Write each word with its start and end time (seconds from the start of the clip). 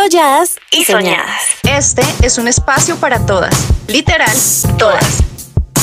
Solladas 0.00 0.60
y 0.70 0.84
soñadas. 0.84 1.42
Este 1.64 2.02
es 2.22 2.38
un 2.38 2.46
espacio 2.46 2.94
para 2.98 3.26
todas, 3.26 3.52
literal, 3.88 4.30
todas. 4.78 5.24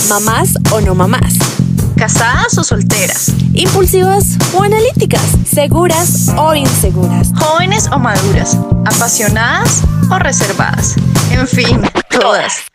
Mamás 0.07 0.53
o 0.71 0.79
no 0.79 0.95
mamás. 0.95 1.33
Casadas 1.97 2.57
o 2.57 2.63
solteras, 2.63 3.31
Impulsivas 3.53 4.37
o 4.53 4.63
analíticas. 4.63 5.21
Seguras 5.49 6.27
o 6.37 6.53
inseguras. 6.53 7.29
jóvenes 7.39 7.87
o 7.91 7.97
maduras, 7.97 8.57
apasionadas 8.85 9.81
o 10.11 10.19
reservadas. 10.19 10.95
En 11.31 11.47
fin, 11.47 11.81
todas. 12.09 12.65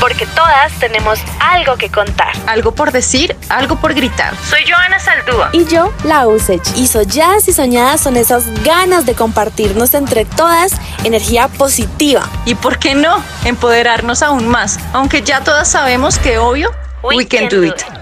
Porque 0.00 0.26
todas 0.26 0.70
tenemos 0.78 1.18
algo 1.40 1.76
que 1.76 1.90
contar. 1.90 2.32
Algo 2.46 2.72
por 2.72 2.92
decir, 2.92 3.34
algo 3.48 3.76
por 3.76 3.94
gritar. 3.94 4.34
Soy 4.48 4.60
Joana 4.68 5.00
Saldúa. 5.00 5.48
Y 5.52 5.64
yo, 5.64 5.92
la 6.04 6.26
Usech. 6.26 6.76
Y 6.76 6.88
solladas 6.88 7.48
y 7.48 7.54
soñadas 7.54 8.02
son 8.02 8.18
esas 8.18 8.44
ganas 8.62 9.06
de 9.06 9.14
compartirnos 9.14 9.94
entre 9.94 10.26
todas 10.26 10.72
energía 11.04 11.48
positiva. 11.48 12.22
Y 12.44 12.54
por 12.54 12.78
qué 12.78 12.94
no, 12.94 13.22
empoderarnos 13.44 14.22
aún 14.22 14.46
más, 14.46 14.78
aunque 14.92 15.22
ya 15.22 15.42
todas 15.42 15.68
sabemos 15.68 16.18
que 16.18 16.38
obvio, 16.38 16.70
we, 17.02 17.26
can, 17.26 17.48
do 17.48 17.64
it. 17.64 17.95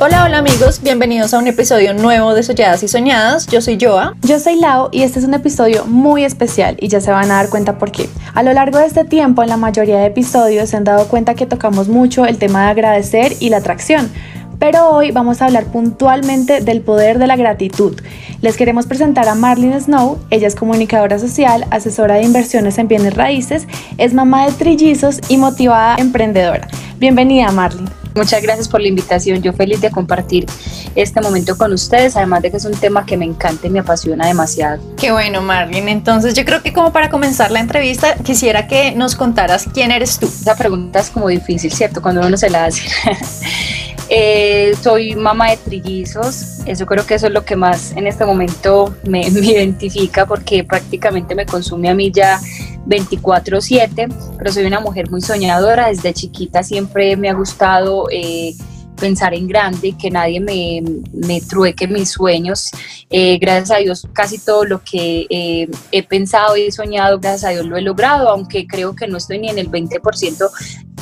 Hola, 0.00 0.24
hola 0.24 0.38
amigos, 0.38 0.80
bienvenidos 0.82 1.32
a 1.34 1.38
un 1.38 1.46
episodio 1.46 1.94
nuevo 1.94 2.34
de 2.34 2.42
Solladas 2.42 2.82
y 2.82 2.88
Soñadas. 2.88 3.46
Yo 3.46 3.60
soy 3.60 3.78
Joa. 3.80 4.16
Yo 4.22 4.40
soy 4.40 4.56
Lau 4.56 4.88
y 4.90 5.02
este 5.02 5.20
es 5.20 5.24
un 5.24 5.34
episodio 5.34 5.84
muy 5.86 6.24
especial 6.24 6.76
y 6.80 6.88
ya 6.88 7.00
se 7.00 7.12
van 7.12 7.30
a 7.30 7.34
dar 7.34 7.48
cuenta 7.48 7.78
por 7.78 7.92
qué. 7.92 8.08
A 8.34 8.42
lo 8.42 8.52
largo 8.52 8.78
de 8.78 8.86
este 8.86 9.04
tiempo, 9.04 9.44
en 9.44 9.50
la 9.50 9.56
mayoría 9.56 9.98
de 9.98 10.06
episodios 10.06 10.70
se 10.70 10.76
han 10.76 10.82
dado 10.82 11.06
cuenta 11.06 11.36
que 11.36 11.46
tocamos 11.46 11.86
mucho 11.86 12.26
el 12.26 12.38
tema 12.38 12.64
de 12.64 12.70
agradecer 12.70 13.36
y 13.38 13.50
la 13.50 13.58
atracción. 13.58 14.10
Pero 14.58 14.90
hoy 14.90 15.12
vamos 15.12 15.40
a 15.40 15.46
hablar 15.46 15.66
puntualmente 15.66 16.60
del 16.60 16.80
poder 16.80 17.20
de 17.20 17.28
la 17.28 17.36
gratitud. 17.36 17.96
Les 18.42 18.56
queremos 18.56 18.86
presentar 18.86 19.28
a 19.28 19.36
Marlene 19.36 19.80
Snow. 19.80 20.18
Ella 20.30 20.48
es 20.48 20.56
comunicadora 20.56 21.20
social, 21.20 21.66
asesora 21.70 22.16
de 22.16 22.24
inversiones 22.24 22.78
en 22.78 22.88
bienes 22.88 23.14
raíces, 23.14 23.68
es 23.96 24.12
mamá 24.12 24.46
de 24.46 24.52
trillizos 24.52 25.20
y 25.28 25.36
motivada 25.36 25.94
emprendedora. 25.98 26.66
Bienvenida, 26.98 27.52
Marlene. 27.52 28.03
Muchas 28.14 28.42
gracias 28.42 28.68
por 28.68 28.80
la 28.80 28.88
invitación. 28.88 29.42
Yo 29.42 29.52
feliz 29.52 29.80
de 29.80 29.90
compartir 29.90 30.46
este 30.94 31.20
momento 31.20 31.58
con 31.58 31.72
ustedes, 31.72 32.16
además 32.16 32.42
de 32.42 32.50
que 32.50 32.58
es 32.58 32.64
un 32.64 32.72
tema 32.72 33.04
que 33.04 33.16
me 33.16 33.24
encanta 33.24 33.66
y 33.66 33.70
me 33.70 33.80
apasiona 33.80 34.26
demasiado. 34.26 34.80
Qué 34.96 35.10
bueno, 35.10 35.42
Marlene. 35.42 35.90
Entonces, 35.90 36.34
yo 36.34 36.44
creo 36.44 36.62
que 36.62 36.72
como 36.72 36.92
para 36.92 37.10
comenzar 37.10 37.50
la 37.50 37.60
entrevista, 37.60 38.14
quisiera 38.16 38.66
que 38.68 38.92
nos 38.92 39.16
contaras 39.16 39.66
quién 39.72 39.90
eres 39.90 40.18
tú. 40.18 40.26
Esa 40.26 40.56
pregunta 40.56 41.00
es 41.00 41.10
como 41.10 41.28
difícil, 41.28 41.72
¿cierto? 41.72 42.00
Cuando 42.00 42.26
uno 42.26 42.36
se 42.36 42.50
la 42.50 42.66
hace. 42.66 42.82
Eh, 44.08 44.74
soy 44.82 45.14
mamá 45.14 45.50
de 45.50 45.56
trillizos, 45.56 46.60
eso 46.66 46.84
creo 46.84 47.06
que 47.06 47.14
eso 47.14 47.28
es 47.28 47.32
lo 47.32 47.44
que 47.44 47.56
más 47.56 47.92
en 47.92 48.06
este 48.06 48.24
momento 48.24 48.94
me, 49.04 49.20
identifica 49.28 50.26
porque 50.26 50.62
prácticamente 50.62 51.34
me 51.34 51.46
consume 51.46 51.88
a 51.88 51.94
mí 51.94 52.10
ya 52.12 52.38
24/7, 52.86 54.08
pero 54.36 54.52
soy 54.52 54.66
una 54.66 54.80
mujer 54.80 55.10
muy 55.10 55.22
soñadora, 55.22 55.88
desde 55.88 56.12
chiquita 56.12 56.62
siempre 56.62 57.16
me 57.16 57.30
ha 57.30 57.34
gustado 57.34 58.06
eh, 58.10 58.54
pensar 58.96 59.34
en 59.34 59.48
grande, 59.48 59.94
que 60.00 60.10
nadie 60.10 60.40
me, 60.40 60.82
me 61.12 61.40
trueque 61.40 61.86
mis 61.88 62.10
sueños. 62.10 62.70
Eh, 63.10 63.38
gracias 63.38 63.70
a 63.70 63.80
Dios 63.80 64.06
casi 64.12 64.38
todo 64.38 64.64
lo 64.64 64.82
que 64.82 65.26
eh, 65.30 65.68
he 65.92 66.02
pensado 66.02 66.56
y 66.56 66.62
he 66.62 66.72
soñado, 66.72 67.18
gracias 67.18 67.44
a 67.44 67.48
Dios 67.50 67.66
lo 67.66 67.76
he 67.76 67.82
logrado, 67.82 68.28
aunque 68.28 68.66
creo 68.66 68.94
que 68.94 69.06
no 69.06 69.16
estoy 69.16 69.38
ni 69.38 69.48
en 69.48 69.58
el 69.58 69.70
20% 69.70 70.50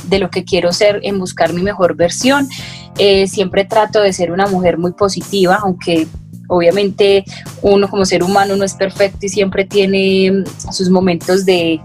de 0.04 0.18
lo 0.18 0.30
que 0.30 0.44
quiero 0.44 0.72
ser 0.72 1.00
en 1.02 1.18
buscar 1.18 1.52
mi 1.52 1.62
mejor 1.62 1.96
versión. 1.96 2.48
Eh, 2.98 3.26
siempre 3.26 3.64
trato 3.64 4.00
de 4.00 4.12
ser 4.12 4.32
una 4.32 4.46
mujer 4.46 4.78
muy 4.78 4.92
positiva, 4.92 5.60
aunque 5.62 6.06
obviamente 6.48 7.24
uno 7.62 7.88
como 7.88 8.04
ser 8.04 8.22
humano 8.22 8.56
no 8.56 8.64
es 8.64 8.74
perfecto 8.74 9.26
y 9.26 9.28
siempre 9.28 9.64
tiene 9.64 10.30
mm, 10.30 10.72
sus 10.72 10.90
momentos 10.90 11.46
de, 11.46 11.80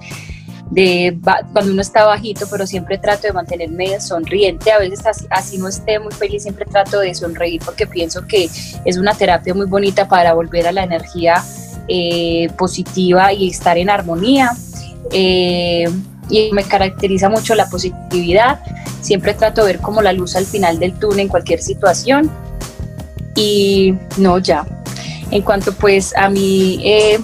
cuando 1.53 1.71
uno 1.71 1.81
está 1.81 2.05
bajito, 2.05 2.45
pero 2.51 2.67
siempre 2.67 2.97
trato 2.97 3.27
de 3.27 3.33
mantenerme 3.33 3.99
sonriente. 4.01 4.71
A 4.71 4.79
veces 4.79 5.05
así, 5.05 5.25
así 5.29 5.58
no 5.58 5.69
esté 5.69 5.99
muy 5.99 6.11
feliz, 6.11 6.43
siempre 6.43 6.65
trato 6.65 6.99
de 6.99 7.15
sonreír 7.15 7.61
porque 7.63 7.87
pienso 7.87 8.27
que 8.27 8.49
es 8.83 8.97
una 8.97 9.13
terapia 9.13 9.53
muy 9.53 9.65
bonita 9.65 10.08
para 10.08 10.33
volver 10.33 10.67
a 10.67 10.71
la 10.73 10.83
energía 10.83 11.42
eh, 11.87 12.49
positiva 12.58 13.31
y 13.31 13.49
estar 13.49 13.77
en 13.77 13.89
armonía. 13.89 14.52
Eh, 15.11 15.86
y 16.30 16.52
me 16.52 16.64
caracteriza 16.64 17.30
mucho 17.30 17.55
la 17.55 17.70
positividad. 17.70 18.60
Siempre 19.02 19.33
trato 19.33 19.61
de 19.61 19.73
ver 19.73 19.82
como 19.82 20.02
la 20.02 20.14
luz 20.14 20.36
al 20.36 20.45
final 20.45 20.80
del 20.80 20.93
túnel 20.93 21.21
en 21.21 21.27
cualquier 21.27 21.61
situación. 21.61 22.30
Y 23.36 23.93
no, 24.17 24.39
ya. 24.39 24.66
En 25.32 25.42
cuanto 25.42 25.73
pues 25.73 26.16
a 26.16 26.30
mí, 26.30 26.80
eh, 26.83 27.20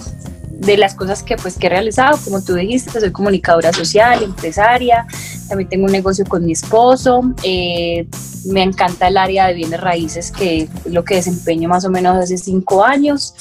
de 0.50 0.76
las 0.76 0.94
cosas 0.94 1.22
que 1.22 1.36
pues 1.36 1.56
que 1.56 1.66
he 1.66 1.70
realizado, 1.70 2.18
como 2.24 2.42
tú 2.42 2.54
dijiste, 2.54 3.00
soy 3.00 3.10
comunicadora 3.10 3.72
social, 3.72 4.22
empresaria, 4.22 5.06
también 5.48 5.68
tengo 5.68 5.86
un 5.86 5.92
negocio 5.92 6.24
con 6.24 6.44
mi 6.44 6.52
esposo, 6.52 7.22
eh, 7.42 8.06
me 8.46 8.62
encanta 8.62 9.08
el 9.08 9.16
área 9.16 9.46
de 9.48 9.54
bienes 9.54 9.80
raíces, 9.80 10.30
que 10.30 10.62
es 10.62 10.68
lo 10.86 11.04
que 11.04 11.16
desempeño 11.16 11.68
más 11.68 11.84
o 11.84 11.90
menos 11.90 12.16
hace 12.16 12.36
cinco 12.38 12.84
años. 12.84 13.34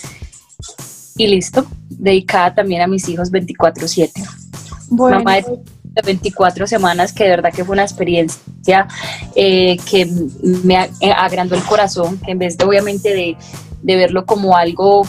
Y 1.15 1.27
listo, 1.27 1.65
dedicada 1.89 2.55
también 2.55 2.81
a 2.81 2.87
mis 2.87 3.07
hijos 3.07 3.31
24/7 3.31 4.42
Bueno, 4.95 5.17
mamá 5.17 5.35
de 5.37 5.59
de 5.93 6.01
24 6.01 6.65
semanas, 6.67 7.13
que 7.13 7.23
de 7.25 7.29
verdad 7.29 7.53
que 7.53 7.63
fue 7.63 7.73
una 7.73 7.83
experiencia 7.83 8.87
eh, 9.35 9.77
que 9.89 10.07
me 10.63 10.89
eh, 10.99 11.11
agrandó 11.15 11.55
el 11.55 11.63
corazón, 11.63 12.19
que 12.19 12.31
en 12.31 12.39
vez 12.39 12.57
de 12.57 12.65
obviamente 12.65 13.13
de, 13.13 13.37
de 13.81 13.95
verlo 13.95 14.25
como 14.25 14.57
algo 14.57 15.05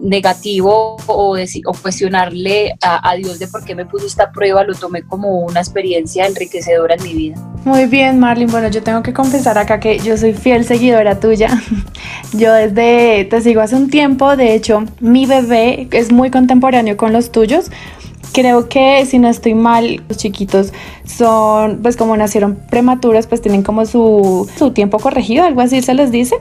negativo 0.00 0.96
o, 1.06 1.36
o 1.36 1.72
cuestionarle 1.82 2.76
a, 2.82 3.10
a 3.10 3.14
Dios 3.16 3.40
de 3.40 3.48
por 3.48 3.64
qué 3.64 3.74
me 3.74 3.84
puso 3.84 4.06
esta 4.06 4.30
prueba, 4.30 4.62
lo 4.62 4.74
tomé 4.74 5.02
como 5.02 5.40
una 5.40 5.58
experiencia 5.58 6.26
enriquecedora 6.26 6.94
en 6.94 7.02
mi 7.02 7.14
vida. 7.14 7.36
Muy 7.64 7.86
bien, 7.86 8.20
Marlene. 8.20 8.52
Bueno, 8.52 8.68
yo 8.68 8.82
tengo 8.82 9.02
que 9.02 9.12
confesar 9.12 9.58
acá 9.58 9.80
que 9.80 9.98
yo 9.98 10.16
soy 10.16 10.34
fiel 10.34 10.64
seguidora 10.64 11.18
tuya. 11.18 11.48
Yo 12.34 12.52
desde 12.52 13.24
te 13.24 13.40
sigo 13.40 13.62
hace 13.62 13.74
un 13.74 13.88
tiempo. 13.88 14.36
De 14.36 14.54
hecho, 14.54 14.84
mi 15.00 15.24
bebé 15.24 15.88
es 15.92 16.12
muy 16.12 16.30
contemporáneo 16.30 16.98
con 16.98 17.12
los 17.14 17.32
tuyos. 17.32 17.70
Creo 18.32 18.68
que 18.68 19.04
si 19.06 19.18
no 19.18 19.28
estoy 19.28 19.54
mal, 19.54 20.02
los 20.08 20.16
chiquitos 20.18 20.72
son, 21.04 21.80
pues 21.82 21.96
como 21.96 22.16
nacieron 22.16 22.56
prematuros, 22.70 23.26
pues 23.26 23.40
tienen 23.40 23.62
como 23.62 23.84
su, 23.86 24.48
su 24.56 24.70
tiempo 24.72 24.98
corregido, 24.98 25.44
algo 25.44 25.60
así 25.60 25.82
se 25.82 25.94
les 25.94 26.10
dice. 26.12 26.36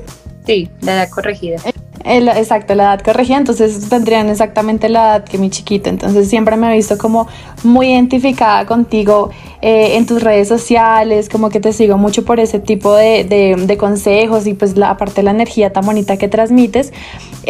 Sí, 0.46 0.70
la 0.82 0.94
edad 0.94 1.10
corregida. 1.10 1.58
El- 2.06 2.30
exacto, 2.30 2.74
la 2.76 2.84
edad 2.84 3.02
corregida, 3.04 3.38
entonces 3.38 3.90
tendrían 3.90 4.30
exactamente 4.30 4.88
la 4.88 5.00
edad 5.18 5.24
que 5.26 5.38
mi 5.38 5.50
chiquito. 5.50 5.90
Entonces 5.90 6.30
siempre 6.30 6.56
me 6.56 6.72
he 6.72 6.76
visto 6.78 6.98
como 6.98 7.28
muy 7.64 7.92
identificada 7.92 8.66
contigo 8.66 9.30
eh, 9.62 9.98
en 9.98 10.06
tus 10.06 10.22
redes 10.24 10.48
sociales, 10.48 11.28
como 11.28 11.50
que 11.50 11.60
te 11.60 11.74
sigo 11.74 11.98
mucho 11.98 12.24
por 12.24 12.40
ese 12.40 12.60
tipo 12.60 12.96
de, 12.96 13.24
de- 13.26 13.56
de 13.66 13.78
consejos 13.78 14.48
y 14.48 14.54
pues 14.54 14.78
la, 14.78 14.92
aparte 14.92 15.22
la 15.24 15.32
energía 15.32 15.74
tan 15.74 15.86
bonita 15.86 16.16
que 16.18 16.28
transmites. 16.30 16.94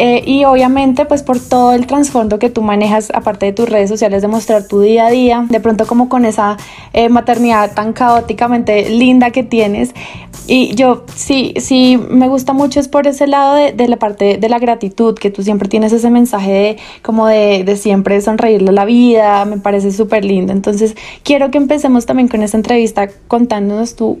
Eh, 0.00 0.22
y 0.24 0.44
obviamente 0.44 1.06
pues 1.06 1.24
por 1.24 1.40
todo 1.40 1.72
el 1.72 1.88
trasfondo 1.88 2.38
que 2.38 2.50
tú 2.50 2.62
manejas, 2.62 3.10
aparte 3.12 3.46
de 3.46 3.52
tus 3.52 3.68
redes 3.68 3.90
sociales, 3.90 4.22
de 4.22 4.28
mostrar 4.28 4.68
tu 4.68 4.80
día 4.80 5.06
a 5.06 5.10
día, 5.10 5.44
de 5.50 5.58
pronto 5.58 5.88
como 5.88 6.08
con 6.08 6.24
esa 6.24 6.56
eh, 6.92 7.08
maternidad 7.08 7.74
tan 7.74 7.92
caóticamente 7.92 8.90
linda 8.90 9.32
que 9.32 9.42
tienes. 9.42 9.92
Y 10.46 10.72
yo 10.76 11.04
sí, 11.16 11.52
sí, 11.58 12.00
me 12.10 12.28
gusta 12.28 12.52
mucho 12.52 12.78
es 12.78 12.86
por 12.86 13.08
ese 13.08 13.26
lado 13.26 13.56
de, 13.56 13.88
la 13.88 13.96
parte 13.96 14.38
de 14.38 14.48
la 14.48 14.60
gratitud, 14.60 15.18
que 15.18 15.30
tú 15.30 15.42
siempre 15.42 15.68
tienes 15.68 15.92
ese 15.92 16.10
mensaje 16.10 16.52
de 16.52 16.76
como 17.02 17.26
de, 17.26 17.64
de 17.64 17.76
siempre 17.76 18.20
sonreírle 18.20 18.68
a 18.70 18.72
la 18.72 18.84
vida, 18.84 19.44
me 19.46 19.58
parece 19.58 19.90
súper 19.90 20.24
lindo. 20.24 20.52
Entonces 20.52 20.94
quiero 21.24 21.50
que 21.50 21.58
empecemos 21.58 22.06
también 22.06 22.28
con 22.28 22.44
esta 22.44 22.56
entrevista 22.56 23.08
contándonos 23.26 23.96
tú 23.96 24.16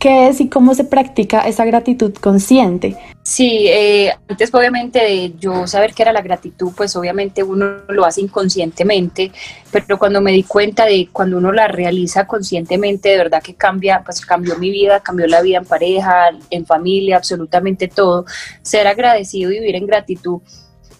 qué 0.00 0.28
es 0.28 0.40
y 0.40 0.48
cómo 0.48 0.74
se 0.74 0.84
practica 0.84 1.42
esa 1.42 1.64
gratitud 1.66 2.12
consciente. 2.14 2.96
Sí, 3.22 3.66
eh, 3.68 4.10
antes 4.28 4.52
obviamente 4.52 4.98
de 4.98 5.34
yo 5.38 5.66
saber 5.66 5.92
qué 5.92 6.02
era 6.02 6.12
la 6.12 6.22
gratitud, 6.22 6.72
pues 6.74 6.96
obviamente 6.96 7.42
uno 7.42 7.82
lo 7.86 8.06
hace 8.06 8.22
inconscientemente, 8.22 9.30
pero 9.70 9.98
cuando 9.98 10.22
me 10.22 10.32
di 10.32 10.42
cuenta 10.42 10.86
de 10.86 11.10
cuando 11.12 11.36
uno 11.36 11.52
la 11.52 11.68
realiza 11.68 12.26
conscientemente, 12.26 13.10
de 13.10 13.18
verdad 13.18 13.42
que 13.42 13.54
cambia, 13.54 14.02
pues 14.02 14.24
cambió 14.24 14.58
mi 14.58 14.70
vida, 14.70 15.00
cambió 15.00 15.26
la 15.26 15.42
vida 15.42 15.58
en 15.58 15.66
pareja, 15.66 16.30
en 16.48 16.64
familia, 16.64 17.18
absolutamente 17.18 17.86
todo. 17.86 18.24
Ser 18.62 18.86
agradecido 18.86 19.52
y 19.52 19.60
vivir 19.60 19.76
en 19.76 19.86
gratitud 19.86 20.40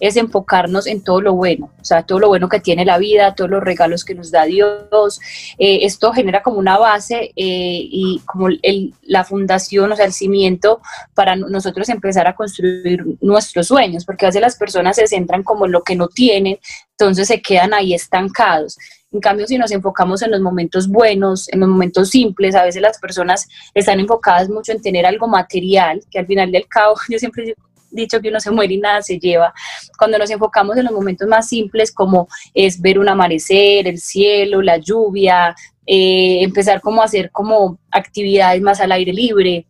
es 0.01 0.17
enfocarnos 0.17 0.87
en 0.87 1.01
todo 1.03 1.21
lo 1.21 1.33
bueno, 1.33 1.71
o 1.79 1.85
sea, 1.85 2.03
todo 2.03 2.19
lo 2.19 2.27
bueno 2.27 2.49
que 2.49 2.59
tiene 2.59 2.83
la 2.83 2.97
vida, 2.97 3.35
todos 3.35 3.49
los 3.49 3.63
regalos 3.63 4.03
que 4.03 4.15
nos 4.15 4.31
da 4.31 4.43
Dios. 4.45 5.21
Eh, 5.59 5.79
esto 5.83 6.11
genera 6.11 6.41
como 6.41 6.57
una 6.57 6.77
base 6.77 7.31
eh, 7.35 7.81
y 7.83 8.19
como 8.25 8.49
la 9.03 9.23
fundación, 9.23 9.91
o 9.91 9.95
sea, 9.95 10.05
el 10.05 10.13
cimiento 10.13 10.81
para 11.13 11.35
no- 11.35 11.47
nosotros 11.47 11.87
empezar 11.89 12.27
a 12.27 12.35
construir 12.35 13.05
nuestros 13.21 13.67
sueños, 13.67 14.03
porque 14.03 14.25
a 14.25 14.29
veces 14.29 14.41
las 14.41 14.55
personas 14.57 14.95
se 14.95 15.05
centran 15.05 15.43
como 15.43 15.67
en 15.67 15.71
lo 15.71 15.83
que 15.83 15.95
no 15.95 16.07
tienen, 16.07 16.57
entonces 16.97 17.27
se 17.27 17.41
quedan 17.41 17.73
ahí 17.73 17.93
estancados. 17.93 18.77
En 19.11 19.19
cambio, 19.19 19.45
si 19.45 19.57
nos 19.57 19.71
enfocamos 19.71 20.21
en 20.21 20.31
los 20.31 20.39
momentos 20.41 20.87
buenos, 20.87 21.47
en 21.49 21.59
los 21.59 21.69
momentos 21.69 22.09
simples, 22.09 22.55
a 22.55 22.63
veces 22.63 22.81
las 22.81 22.97
personas 22.97 23.47
están 23.73 23.99
enfocadas 23.99 24.49
mucho 24.49 24.71
en 24.71 24.81
tener 24.81 25.05
algo 25.05 25.27
material, 25.27 26.01
que 26.09 26.17
al 26.19 26.25
final 26.25 26.51
del 26.51 26.67
cabo, 26.67 26.95
yo 27.09 27.19
siempre 27.19 27.53
dicho 27.91 28.19
que 28.21 28.29
uno 28.29 28.39
se 28.39 28.51
muere 28.51 28.73
y 28.73 28.77
nada 28.77 29.01
se 29.01 29.19
lleva. 29.19 29.53
Cuando 29.97 30.17
nos 30.17 30.29
enfocamos 30.29 30.77
en 30.77 30.85
los 30.85 30.93
momentos 30.93 31.27
más 31.27 31.47
simples 31.47 31.91
como 31.91 32.27
es 32.53 32.81
ver 32.81 32.99
un 32.99 33.09
amanecer, 33.09 33.87
el 33.87 33.99
cielo, 33.99 34.61
la 34.61 34.77
lluvia, 34.77 35.55
eh, 35.85 36.41
empezar 36.41 36.81
como 36.81 37.01
a 37.01 37.05
hacer 37.05 37.31
como 37.31 37.79
actividades 37.91 38.61
más 38.61 38.79
al 38.81 38.91
aire 38.91 39.13
libre, 39.13 39.65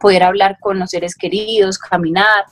poder 0.00 0.22
hablar 0.22 0.58
con 0.60 0.78
los 0.78 0.90
seres 0.90 1.14
queridos, 1.14 1.78
caminar, 1.78 2.44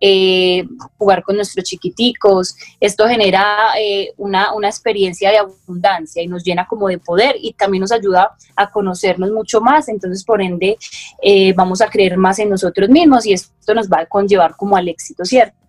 eh, 0.00 0.64
jugar 0.98 1.22
con 1.22 1.36
nuestros 1.36 1.64
chiquiticos. 1.64 2.56
Esto 2.80 3.06
genera 3.06 3.70
eh, 3.78 4.12
una, 4.16 4.52
una, 4.52 4.68
experiencia 4.68 5.30
de 5.30 5.38
abundancia 5.38 6.22
y 6.22 6.26
nos 6.26 6.44
llena 6.44 6.66
como 6.66 6.88
de 6.88 6.98
poder 6.98 7.36
y 7.40 7.52
también 7.52 7.82
nos 7.82 7.92
ayuda 7.92 8.36
a 8.56 8.70
conocernos 8.70 9.30
mucho 9.30 9.60
más. 9.60 9.88
Entonces, 9.88 10.24
por 10.24 10.42
ende, 10.42 10.76
eh, 11.22 11.52
vamos 11.54 11.80
a 11.80 11.88
creer 11.88 12.16
más 12.16 12.38
en 12.38 12.50
nosotros 12.50 12.88
mismos 12.88 13.26
y 13.26 13.32
esto 13.32 13.74
nos 13.74 13.88
va 13.88 14.00
a 14.00 14.06
conllevar 14.06 14.56
como 14.56 14.76
al 14.76 14.88
éxito, 14.88 15.24
¿cierto? 15.24 15.63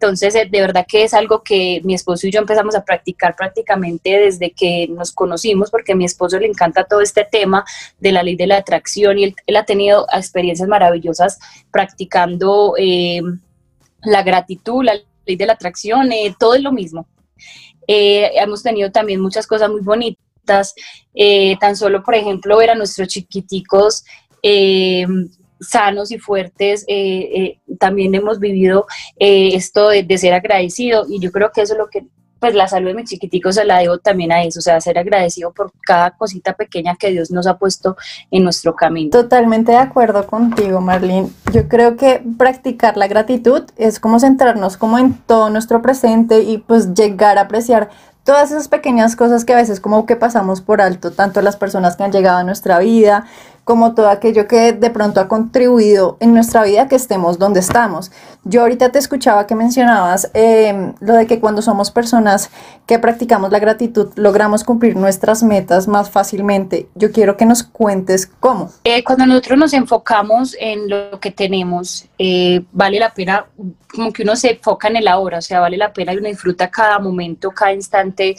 Entonces, 0.00 0.32
de 0.32 0.60
verdad 0.62 0.86
que 0.88 1.04
es 1.04 1.12
algo 1.12 1.42
que 1.42 1.82
mi 1.84 1.92
esposo 1.92 2.26
y 2.26 2.30
yo 2.30 2.40
empezamos 2.40 2.74
a 2.74 2.86
practicar 2.86 3.36
prácticamente 3.36 4.18
desde 4.18 4.50
que 4.50 4.88
nos 4.88 5.12
conocimos, 5.12 5.70
porque 5.70 5.92
a 5.92 5.94
mi 5.94 6.06
esposo 6.06 6.38
le 6.38 6.46
encanta 6.46 6.84
todo 6.84 7.02
este 7.02 7.26
tema 7.30 7.66
de 7.98 8.12
la 8.12 8.22
ley 8.22 8.34
de 8.34 8.46
la 8.46 8.56
atracción 8.56 9.18
y 9.18 9.24
él, 9.24 9.56
ha 9.56 9.66
tenido 9.66 10.06
experiencias 10.10 10.66
maravillosas 10.70 11.38
practicando 11.70 12.76
eh, 12.78 13.20
la 14.02 14.22
gratitud, 14.22 14.82
la 14.84 14.94
ley 15.26 15.36
de 15.36 15.44
la 15.44 15.52
atracción, 15.52 16.10
eh, 16.12 16.34
todo 16.38 16.54
es 16.54 16.62
lo 16.62 16.72
mismo. 16.72 17.06
Eh, 17.86 18.30
hemos 18.36 18.62
tenido 18.62 18.90
también 18.90 19.20
muchas 19.20 19.46
cosas 19.46 19.68
muy 19.68 19.82
bonitas, 19.82 20.74
tan 21.60 21.76
solo, 21.76 22.02
por 22.02 22.14
ejemplo, 22.14 22.56
ver 22.56 22.70
a 22.70 22.74
nuestros 22.74 23.08
chiquiticos 23.08 24.06
sanos 25.60 26.10
y 26.10 26.18
fuertes, 26.18 26.84
eh, 26.88 27.30
eh, 27.34 27.60
también 27.78 28.14
hemos 28.14 28.38
vivido 28.38 28.86
eh, 29.18 29.50
esto 29.54 29.88
de, 29.88 30.18
ser 30.18 30.34
agradecido 30.34 31.06
y 31.08 31.20
yo 31.20 31.30
creo 31.30 31.50
que 31.52 31.62
eso 31.62 31.74
es 31.74 31.78
lo 31.78 31.88
que, 31.88 32.06
pues 32.38 32.54
la 32.54 32.68
salud 32.68 32.88
de 32.88 32.94
mi 32.94 33.04
chiquitico 33.04 33.52
se 33.52 33.64
la 33.64 33.78
debo 33.78 33.98
también 33.98 34.32
a 34.32 34.42
eso, 34.42 34.58
o 34.58 34.62
sea, 34.62 34.80
ser 34.80 34.98
agradecido 34.98 35.52
por 35.52 35.72
cada 35.82 36.12
cosita 36.12 36.54
pequeña 36.54 36.96
que 36.96 37.10
Dios 37.10 37.30
nos 37.30 37.46
ha 37.46 37.58
puesto 37.58 37.96
en 38.30 38.44
nuestro 38.44 38.74
camino. 38.74 39.10
Totalmente 39.10 39.72
de 39.72 39.78
acuerdo 39.78 40.26
contigo, 40.26 40.80
Marlene. 40.80 41.28
Yo 41.52 41.68
creo 41.68 41.96
que 41.96 42.22
practicar 42.38 42.96
la 42.96 43.08
gratitud 43.08 43.64
es 43.76 44.00
como 44.00 44.18
centrarnos 44.18 44.76
como 44.76 44.98
en 44.98 45.14
todo 45.14 45.50
nuestro 45.50 45.82
presente 45.82 46.40
y 46.42 46.58
pues 46.58 46.94
llegar 46.94 47.36
a 47.36 47.42
apreciar 47.42 47.90
todas 48.24 48.50
esas 48.50 48.68
pequeñas 48.68 49.16
cosas 49.16 49.44
que 49.44 49.52
a 49.52 49.56
veces 49.56 49.80
como 49.80 50.06
que 50.06 50.16
pasamos 50.16 50.60
por 50.60 50.80
alto, 50.80 51.10
tanto 51.10 51.42
las 51.42 51.56
personas 51.56 51.96
que 51.96 52.04
han 52.04 52.12
llegado 52.12 52.38
a 52.38 52.44
nuestra 52.44 52.78
vida, 52.78 53.26
como 53.70 53.94
todo 53.94 54.10
aquello 54.10 54.48
que 54.48 54.72
de 54.72 54.90
pronto 54.90 55.20
ha 55.20 55.28
contribuido 55.28 56.16
en 56.18 56.34
nuestra 56.34 56.64
vida 56.64 56.88
que 56.88 56.96
estemos 56.96 57.38
donde 57.38 57.60
estamos. 57.60 58.10
Yo 58.42 58.62
ahorita 58.62 58.90
te 58.90 58.98
escuchaba 58.98 59.46
que 59.46 59.54
mencionabas 59.54 60.28
em, 60.34 60.92
lo 60.98 61.14
de 61.14 61.28
que 61.28 61.38
cuando 61.38 61.62
somos 61.62 61.92
personas 61.92 62.50
que 62.84 62.98
practicamos 62.98 63.52
la 63.52 63.60
gratitud 63.60 64.08
logramos 64.16 64.64
cumplir 64.64 64.96
nuestras 64.96 65.44
metas 65.44 65.86
más 65.86 66.10
fácilmente. 66.10 66.88
Yo 66.96 67.12
quiero 67.12 67.36
que 67.36 67.46
nos 67.46 67.62
cuentes 67.62 68.26
cómo. 68.26 68.72
Eh, 68.82 69.04
cuando 69.04 69.24
nosotros 69.24 69.56
nos 69.56 69.72
enfocamos 69.72 70.56
en 70.58 70.90
lo 70.90 71.20
que 71.20 71.30
tenemos, 71.30 72.08
eh, 72.18 72.62
vale 72.72 72.98
la 72.98 73.14
pena, 73.14 73.46
como 73.94 74.12
que 74.12 74.24
uno 74.24 74.34
se 74.34 74.50
enfoca 74.50 74.88
en 74.88 74.96
el 74.96 75.06
ahora, 75.06 75.38
o 75.38 75.42
sea, 75.42 75.60
vale 75.60 75.76
la 75.76 75.92
pena 75.92 76.12
y 76.12 76.16
uno 76.16 76.26
disfruta 76.26 76.68
cada 76.68 76.98
momento, 76.98 77.52
cada 77.52 77.72
instante 77.72 78.34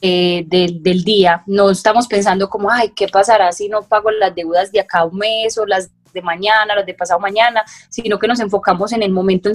del 0.00 1.04
día. 1.04 1.42
No 1.46 1.70
estamos 1.70 2.06
pensando 2.06 2.48
como, 2.48 2.70
ay, 2.70 2.92
¿qué 2.94 3.08
pasará 3.08 3.52
si 3.52 3.68
no 3.68 3.82
pago 3.82 4.10
las 4.10 4.34
deudas 4.34 4.72
de 4.72 4.80
acá 4.80 5.04
un 5.04 5.18
mes 5.18 5.56
o 5.58 5.66
las 5.66 5.90
de 6.12 6.22
mañana, 6.22 6.74
las 6.74 6.86
de 6.86 6.94
pasado 6.94 7.20
mañana, 7.20 7.62
sino 7.88 8.18
que 8.18 8.26
nos 8.26 8.40
enfocamos 8.40 8.92
en 8.92 9.02
el 9.02 9.12
momento, 9.12 9.48
en, 9.48 9.54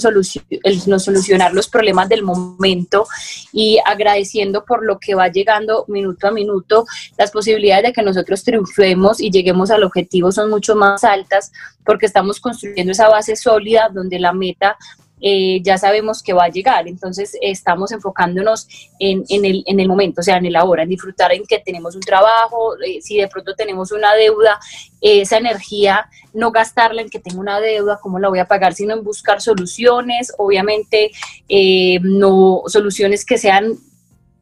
en 0.64 1.00
solucionar 1.00 1.54
los 1.54 1.68
problemas 1.68 2.10
del 2.10 2.24
momento 2.24 3.08
y 3.52 3.80
agradeciendo 3.86 4.64
por 4.66 4.86
lo 4.86 5.00
que 5.00 5.16
va 5.16 5.28
llegando 5.28 5.86
minuto 5.88 6.28
a 6.28 6.32
minuto, 6.32 6.86
las 7.18 7.32
posibilidades 7.32 7.84
de 7.84 7.94
que 7.94 8.04
nosotros 8.04 8.44
triunfemos 8.44 9.20
y 9.20 9.32
lleguemos 9.32 9.72
al 9.72 9.84
objetivo 9.84 10.32
son 10.32 10.50
mucho 10.50 10.76
más 10.76 11.04
altas 11.04 11.52
porque 11.84 12.06
estamos 12.06 12.40
construyendo 12.40 12.92
esa 12.92 13.10
base 13.10 13.36
sólida 13.36 13.90
donde 13.94 14.20
la 14.20 14.34
meta 14.34 14.78
eh, 15.22 15.62
ya 15.64 15.78
sabemos 15.78 16.22
que 16.22 16.34
va 16.34 16.46
a 16.46 16.50
llegar. 16.50 16.88
Entonces 16.88 17.38
estamos 17.42 17.92
enfocándonos 17.92 18.68
en, 19.00 19.24
el, 19.30 19.64
en, 19.66 19.80
el, 19.80 19.88
momento, 19.88 20.22
o 20.22 20.24
sea, 20.24 20.38
en 20.38 20.46
el 20.46 20.56
ahora, 20.56 20.84
en 20.84 20.90
disfrutar 20.90 21.32
en 21.32 21.46
que 21.46 21.60
tenemos 21.60 21.96
un 21.96 22.02
trabajo, 22.02 22.76
eh, 22.86 23.02
si 23.02 23.18
de 23.18 23.28
pronto 23.28 23.56
tenemos 23.56 23.92
una 23.92 24.14
deuda, 24.14 24.60
esa 25.02 25.38
energía, 25.38 26.10
no 26.34 26.52
gastarla 26.52 27.02
en 27.02 27.10
que 27.10 27.20
tengo 27.20 27.40
una 27.40 27.60
deuda, 27.60 28.00
cómo 28.02 28.20
la 28.20 28.30
voy 28.30 28.40
a 28.40 28.48
pagar, 28.48 28.74
sino 28.74 28.94
en 28.94 29.04
buscar 29.04 29.42
soluciones, 29.42 30.34
obviamente 30.38 31.12
eh, 31.48 32.00
no 32.02 32.64
soluciones 32.68 33.24
que 33.24 33.38
sean 33.38 33.74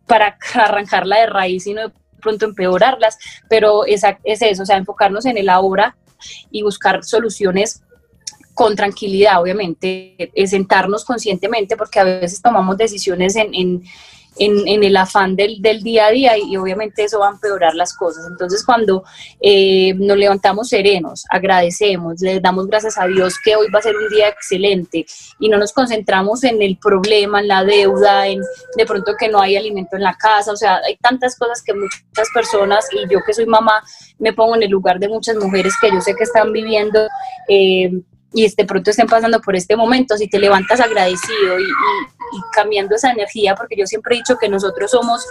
para 0.08 0.38
arrancarla 0.54 1.20
de 1.20 1.26
raíz, 1.28 1.64
sino 1.64 1.90
de 1.90 1.94
pronto 2.22 2.46
empeorarlas, 2.46 3.18
pero 3.50 3.86
es, 3.86 4.04
es 4.24 4.42
eso, 4.42 4.64
o 4.64 4.66
sea, 4.66 4.78
enfocarnos 4.78 5.26
en 5.26 5.38
el 5.38 5.50
ahora 5.50 5.96
y 6.52 6.64
buscar 6.64 7.04
soluciones 7.04 7.84
con 8.54 8.76
tranquilidad, 8.76 9.42
obviamente, 9.42 10.32
sentarnos 10.46 11.06
conscientemente 11.06 11.76
porque 11.76 12.00
a 12.00 12.04
veces 12.04 12.42
tomamos 12.42 12.78
decisiones 12.78 13.36
en, 13.36 13.54
en, 13.54 13.84
en, 14.38 14.84
el 14.84 14.98
afán 14.98 15.36
del, 15.36 15.62
del, 15.62 15.84
día 15.84 16.08
a 16.08 16.12
día 16.12 16.38
y, 16.38 16.58
obviamente 16.58 17.04
eso 17.04 17.20
va 17.20 17.28
a 17.28 17.32
empeorar 17.32 17.76
las 17.76 17.96
cosas. 17.96 18.26
Entonces 18.28 18.66
cuando 18.66 19.04
eh, 19.42 19.94
nos 19.96 20.18
levantamos 20.18 20.70
serenos, 20.70 21.26
agradecemos, 21.30 22.22
le 22.22 22.40
damos 22.40 22.68
gracias 22.68 22.98
a 22.98 23.08
Dios 23.08 23.36
que 23.44 23.56
hoy 23.56 23.68
va 23.74 23.80
a 23.80 23.84
ser 23.84 23.96
un 23.96 24.10
día 24.10 24.30
excelente 24.30 25.06
y 25.40 25.50
no 25.50 25.58
nos 25.58 25.72
concentramos 25.72 26.44
en 26.44 26.62
el 26.62 26.78
problema, 26.78 27.42
en 27.42 27.48
la 27.48 27.64
deuda, 27.64 28.28
en 28.28 28.42
de 28.76 28.86
pronto 28.86 29.14
que 29.18 29.30
no 29.30 29.40
hay 29.40 29.56
alimento 29.56 29.96
en 29.96 30.04
la 30.04 30.16
casa, 30.16 30.52
o 30.52 30.58
sea, 30.58 30.80
hay 30.86 30.98
tantas 30.98 31.38
cosas 31.38 31.62
que 31.62 31.74
muchas 31.74 32.30
personas 32.34 32.88
y 32.92 33.12
yo 33.12 33.20
que 33.26 33.34
soy 33.34 33.46
mamá 33.46 33.84
me 34.20 34.34
pongo 34.34 34.56
en 34.56 34.64
el 34.64 34.70
lugar 34.70 35.00
de 35.00 35.10
muchas 35.10 35.36
mujeres 35.36 35.74
que 35.80 35.92
yo 35.92 36.02
sé 36.02 36.16
que 36.16 36.24
están 36.24 36.52
viviendo. 36.52 37.08
Eh, 37.48 37.92
y 38.34 38.50
de 38.50 38.66
pronto 38.66 38.90
estén 38.90 39.08
pasando 39.08 39.40
por 39.42 39.56
este 39.56 39.76
momento, 39.76 40.18
si 40.18 40.28
te 40.28 40.40
levantas 40.40 40.80
agradecido 40.80 41.60
y, 41.60 41.66
cambiando 42.52 42.96
esa 42.96 43.12
energía, 43.12 43.54
porque 43.56 43.76
yo 43.78 43.86
siempre 43.86 44.16
he 44.16 44.18
dicho 44.18 44.38
que 44.38 44.50
nosotros 44.50 44.90
somos 44.90 45.24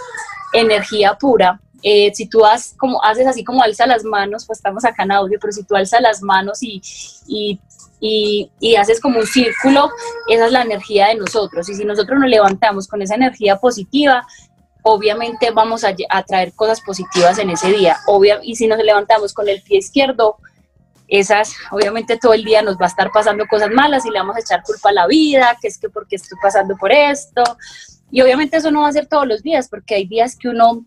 energía 0.53 1.15
pura, 1.15 1.59
eh, 1.81 2.13
si 2.13 2.27
tú 2.27 2.45
has, 2.45 2.73
como, 2.77 3.03
haces 3.03 3.27
así 3.27 3.43
como 3.43 3.61
alza 3.61 3.85
las 3.85 4.05
manos, 4.05 4.45
pues 4.45 4.59
estamos 4.59 4.85
acá 4.85 5.03
en 5.03 5.11
audio, 5.11 5.37
pero 5.41 5.51
si 5.51 5.63
tú 5.63 5.75
alzas 5.75 5.99
las 5.99 6.21
manos 6.21 6.63
y, 6.63 6.81
y, 7.27 7.59
y, 7.99 8.75
haces 8.77 9.01
como 9.01 9.19
un 9.19 9.27
círculo, 9.27 9.89
esa 10.29 10.45
es 10.45 10.51
la 10.53 10.61
energía 10.61 11.07
de 11.07 11.15
nosotros. 11.15 11.67
Y 11.67 11.75
si 11.75 11.83
nosotros 11.83 12.17
nos 12.19 12.29
levantamos 12.29 12.87
con 12.87 13.01
esa 13.01 13.15
energía 13.15 13.57
positiva, 13.57 14.25
obviamente 14.81 15.51
vamos 15.51 15.83
a, 15.83 15.93
a 16.09 16.23
traer 16.23 16.53
cosas 16.53 16.79
positivas 16.79 17.37
en 17.37 17.49
ese 17.49 17.69
día. 17.73 17.97
Obvia, 18.07 18.39
y 18.43 18.55
si 18.55 18.65
nos 18.67 18.81
levantamos 18.81 19.33
con 19.33 19.49
el 19.49 19.61
pie 19.61 19.79
izquierdo, 19.79 20.37
esas, 21.19 21.55
obviamente 21.69 22.17
todo 22.17 22.33
el 22.33 22.43
día 22.43 22.63
nos 22.63 22.75
va 22.77 22.85
a 22.85 22.87
estar 22.87 23.11
pasando 23.11 23.45
cosas 23.45 23.69
malas 23.69 24.03
y 24.03 24.09
le 24.09 24.17
vamos 24.17 24.35
a 24.35 24.39
echar 24.39 24.63
culpa 24.63 24.89
a 24.89 24.93
la 24.93 25.05
vida, 25.05 25.55
que 25.61 25.67
es 25.67 25.77
que 25.77 25.87
porque 25.87 26.15
estoy 26.15 26.39
pasando 26.41 26.75
por 26.75 26.91
esto. 26.91 27.43
Y 28.09 28.21
obviamente 28.21 28.57
eso 28.57 28.71
no 28.71 28.81
va 28.81 28.87
a 28.87 28.93
ser 28.93 29.05
todos 29.05 29.27
los 29.27 29.43
días, 29.43 29.69
porque 29.69 29.93
hay 29.93 30.07
días 30.07 30.35
que 30.35 30.49
uno 30.49 30.83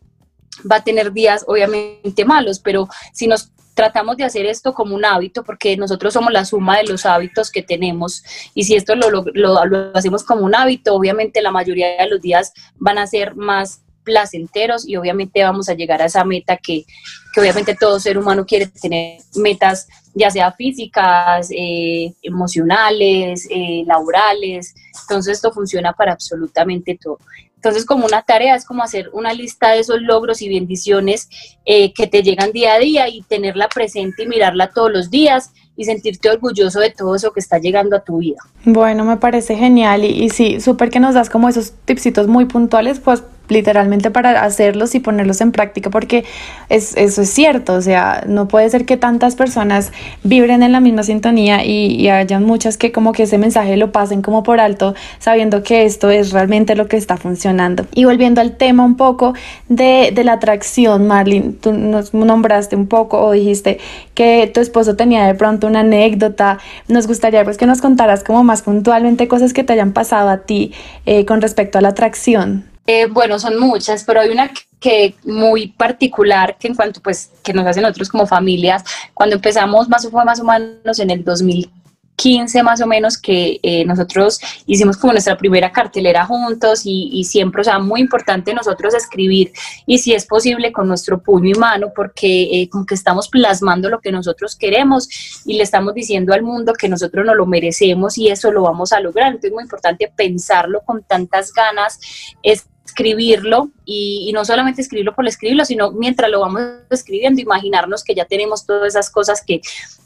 va 0.70 0.76
a 0.76 0.84
tener 0.84 1.12
días 1.12 1.44
obviamente 1.46 2.24
malos, 2.24 2.58
pero 2.58 2.88
si 3.12 3.28
nos 3.28 3.52
tratamos 3.74 4.16
de 4.16 4.24
hacer 4.24 4.46
esto 4.46 4.74
como 4.74 4.96
un 4.96 5.04
hábito, 5.04 5.44
porque 5.44 5.76
nosotros 5.76 6.12
somos 6.12 6.32
la 6.32 6.44
suma 6.44 6.78
de 6.78 6.84
los 6.84 7.06
hábitos 7.06 7.52
que 7.52 7.62
tenemos, 7.62 8.24
y 8.52 8.64
si 8.64 8.74
esto 8.74 8.96
lo, 8.96 9.10
lo, 9.10 9.64
lo 9.64 9.90
hacemos 9.94 10.24
como 10.24 10.44
un 10.44 10.56
hábito, 10.56 10.92
obviamente 10.92 11.40
la 11.40 11.52
mayoría 11.52 11.98
de 11.98 12.08
los 12.08 12.20
días 12.20 12.52
van 12.78 12.98
a 12.98 13.06
ser 13.06 13.36
más 13.36 13.82
placenteros 14.06 14.88
y 14.88 14.96
obviamente 14.96 15.42
vamos 15.42 15.68
a 15.68 15.74
llegar 15.74 16.00
a 16.00 16.06
esa 16.06 16.24
meta 16.24 16.56
que, 16.56 16.86
que 17.34 17.40
obviamente 17.40 17.74
todo 17.74 17.98
ser 17.98 18.16
humano 18.16 18.46
quiere 18.46 18.68
tener 18.68 19.18
metas 19.34 19.88
ya 20.14 20.30
sea 20.30 20.50
físicas, 20.52 21.48
eh, 21.50 22.14
emocionales, 22.22 23.46
eh, 23.50 23.82
laborales. 23.86 24.74
Entonces 25.02 25.34
esto 25.34 25.52
funciona 25.52 25.92
para 25.92 26.12
absolutamente 26.12 26.98
todo. 27.00 27.18
Entonces 27.56 27.84
como 27.84 28.06
una 28.06 28.22
tarea 28.22 28.54
es 28.54 28.64
como 28.64 28.82
hacer 28.82 29.10
una 29.12 29.32
lista 29.34 29.70
de 29.70 29.80
esos 29.80 30.00
logros 30.00 30.40
y 30.40 30.48
bendiciones 30.48 31.28
eh, 31.66 31.92
que 31.92 32.06
te 32.06 32.22
llegan 32.22 32.52
día 32.52 32.74
a 32.74 32.78
día 32.78 33.08
y 33.08 33.22
tenerla 33.22 33.68
presente 33.68 34.22
y 34.22 34.26
mirarla 34.26 34.70
todos 34.70 34.90
los 34.90 35.10
días 35.10 35.52
y 35.76 35.84
sentirte 35.84 36.30
orgulloso 36.30 36.80
de 36.80 36.90
todo 36.90 37.14
eso 37.14 37.32
que 37.32 37.40
está 37.40 37.58
llegando 37.58 37.96
a 37.96 38.00
tu 38.00 38.18
vida. 38.18 38.38
Bueno, 38.64 39.04
me 39.04 39.18
parece 39.18 39.56
genial 39.56 40.04
y, 40.04 40.24
y 40.24 40.30
sí, 40.30 40.60
súper 40.60 40.90
que 40.90 41.00
nos 41.00 41.14
das 41.14 41.28
como 41.28 41.48
esos 41.48 41.72
tipsitos 41.84 42.26
muy 42.28 42.46
puntuales, 42.46 43.00
pues 43.00 43.22
literalmente 43.48 44.10
para 44.10 44.44
hacerlos 44.44 44.94
y 44.94 45.00
ponerlos 45.00 45.40
en 45.40 45.52
práctica, 45.52 45.90
porque 45.90 46.24
es, 46.68 46.96
eso 46.96 47.22
es 47.22 47.30
cierto, 47.30 47.74
o 47.74 47.82
sea, 47.82 48.24
no 48.26 48.48
puede 48.48 48.68
ser 48.70 48.84
que 48.84 48.96
tantas 48.96 49.36
personas 49.36 49.92
vibren 50.22 50.62
en 50.62 50.72
la 50.72 50.80
misma 50.80 51.02
sintonía 51.02 51.64
y, 51.64 52.06
hayan 52.06 52.44
muchas 52.44 52.76
que 52.76 52.92
como 52.92 53.12
que 53.12 53.24
ese 53.24 53.36
mensaje 53.36 53.76
lo 53.76 53.90
pasen 53.90 54.22
como 54.22 54.42
por 54.42 54.60
alto, 54.60 54.94
sabiendo 55.18 55.62
que 55.62 55.84
esto 55.84 56.08
es 56.10 56.30
realmente 56.30 56.76
lo 56.76 56.86
que 56.86 56.96
está 56.96 57.16
funcionando. 57.16 57.84
Y 57.94 58.04
volviendo 58.04 58.40
al 58.40 58.56
tema 58.56 58.84
un 58.84 58.96
poco 58.96 59.34
de, 59.68 60.12
de 60.14 60.24
la 60.24 60.34
atracción, 60.34 61.06
Marlene, 61.06 61.52
tú 61.60 61.72
nos 61.72 62.14
nombraste 62.14 62.76
un 62.76 62.86
poco 62.86 63.20
o 63.20 63.32
dijiste 63.32 63.78
que 64.14 64.50
tu 64.52 64.60
esposo 64.60 64.96
tenía 64.96 65.26
de 65.26 65.34
pronto 65.34 65.66
una 65.66 65.80
anécdota, 65.80 66.58
nos 66.88 67.06
gustaría 67.06 67.44
pues 67.44 67.56
que 67.56 67.66
nos 67.66 67.80
contaras 67.80 68.22
como 68.22 68.44
más 68.44 68.62
puntualmente 68.62 69.28
cosas 69.28 69.52
que 69.52 69.64
te 69.64 69.72
hayan 69.72 69.92
pasado 69.92 70.28
a 70.28 70.38
ti 70.38 70.72
eh, 71.06 71.24
con 71.26 71.40
respecto 71.40 71.78
a 71.78 71.80
la 71.80 71.88
atracción. 71.88 72.75
Eh, 72.86 73.06
bueno, 73.06 73.38
son 73.38 73.58
muchas, 73.58 74.04
pero 74.04 74.20
hay 74.20 74.30
una 74.30 74.50
que 74.78 75.14
muy 75.24 75.68
particular 75.68 76.56
que 76.58 76.68
en 76.68 76.74
cuanto 76.74 77.00
pues 77.00 77.30
que 77.42 77.52
nos 77.52 77.66
hacen 77.66 77.82
nosotros 77.82 78.08
como 78.08 78.26
familias, 78.26 78.84
cuando 79.14 79.36
empezamos 79.36 79.88
más 79.88 80.04
o 80.04 80.10
más 80.10 80.40
o 80.40 80.44
menos 80.44 80.98
en 80.98 81.10
el 81.10 81.24
2015 81.24 82.62
más 82.62 82.80
o 82.80 82.86
menos 82.86 83.18
que 83.18 83.60
eh, 83.62 83.84
nosotros 83.84 84.40
hicimos 84.66 84.96
como 84.96 85.12
nuestra 85.12 85.36
primera 85.36 85.70
cartelera 85.70 86.24
juntos 86.24 86.82
y, 86.84 87.24
siempre, 87.24 87.60
o 87.60 87.64
sea, 87.64 87.78
muy 87.78 88.00
importante 88.00 88.54
nosotros 88.54 88.94
escribir 88.94 89.52
y 89.86 89.98
si 89.98 90.14
es 90.14 90.24
posible 90.24 90.72
con 90.72 90.88
nuestro 90.88 91.22
puño 91.22 91.50
y 91.54 91.58
mano 91.58 91.92
porque 91.94 92.42
eh, 92.62 92.68
como 92.70 92.86
que 92.86 92.94
estamos 92.94 93.28
plasmando 93.28 93.88
lo 93.88 94.00
que 94.00 94.12
nosotros 94.12 94.56
queremos 94.56 95.08
y 95.44 95.56
le 95.56 95.62
estamos 95.62 95.94
diciendo 95.94 96.32
al 96.32 96.42
mundo 96.42 96.72
que 96.72 96.88
nosotros 96.88 97.24
no 97.26 97.34
lo 97.34 97.46
merecemos 97.46 98.16
y 98.18 98.28
eso 98.28 98.50
lo 98.50 98.62
vamos 98.62 98.92
a 98.92 99.00
lograr. 99.00 99.28
Entonces 99.28 99.50
es 99.50 99.54
muy 99.54 99.64
importante 99.64 100.10
pensarlo 100.14 100.80
con 100.84 101.02
tantas 101.02 101.52
ganas, 101.52 102.00
es 102.42 102.66
escribirlo 102.96 103.70
y, 103.84 104.30
no 104.32 104.44
solamente 104.44 104.80
escribirlo 104.80 105.14
por 105.14 105.26
escribirlo, 105.26 105.64
sino 105.66 105.92
mientras 105.92 106.30
lo 106.30 106.40
vamos 106.40 106.62
escribiendo, 106.90 107.42
imaginarnos 107.42 108.02
que 108.02 108.14
ya 108.14 108.24
tenemos 108.24 108.64
todas 108.64 108.88
esas 108.88 109.10
cosas 109.10 109.42
que, 109.46 109.60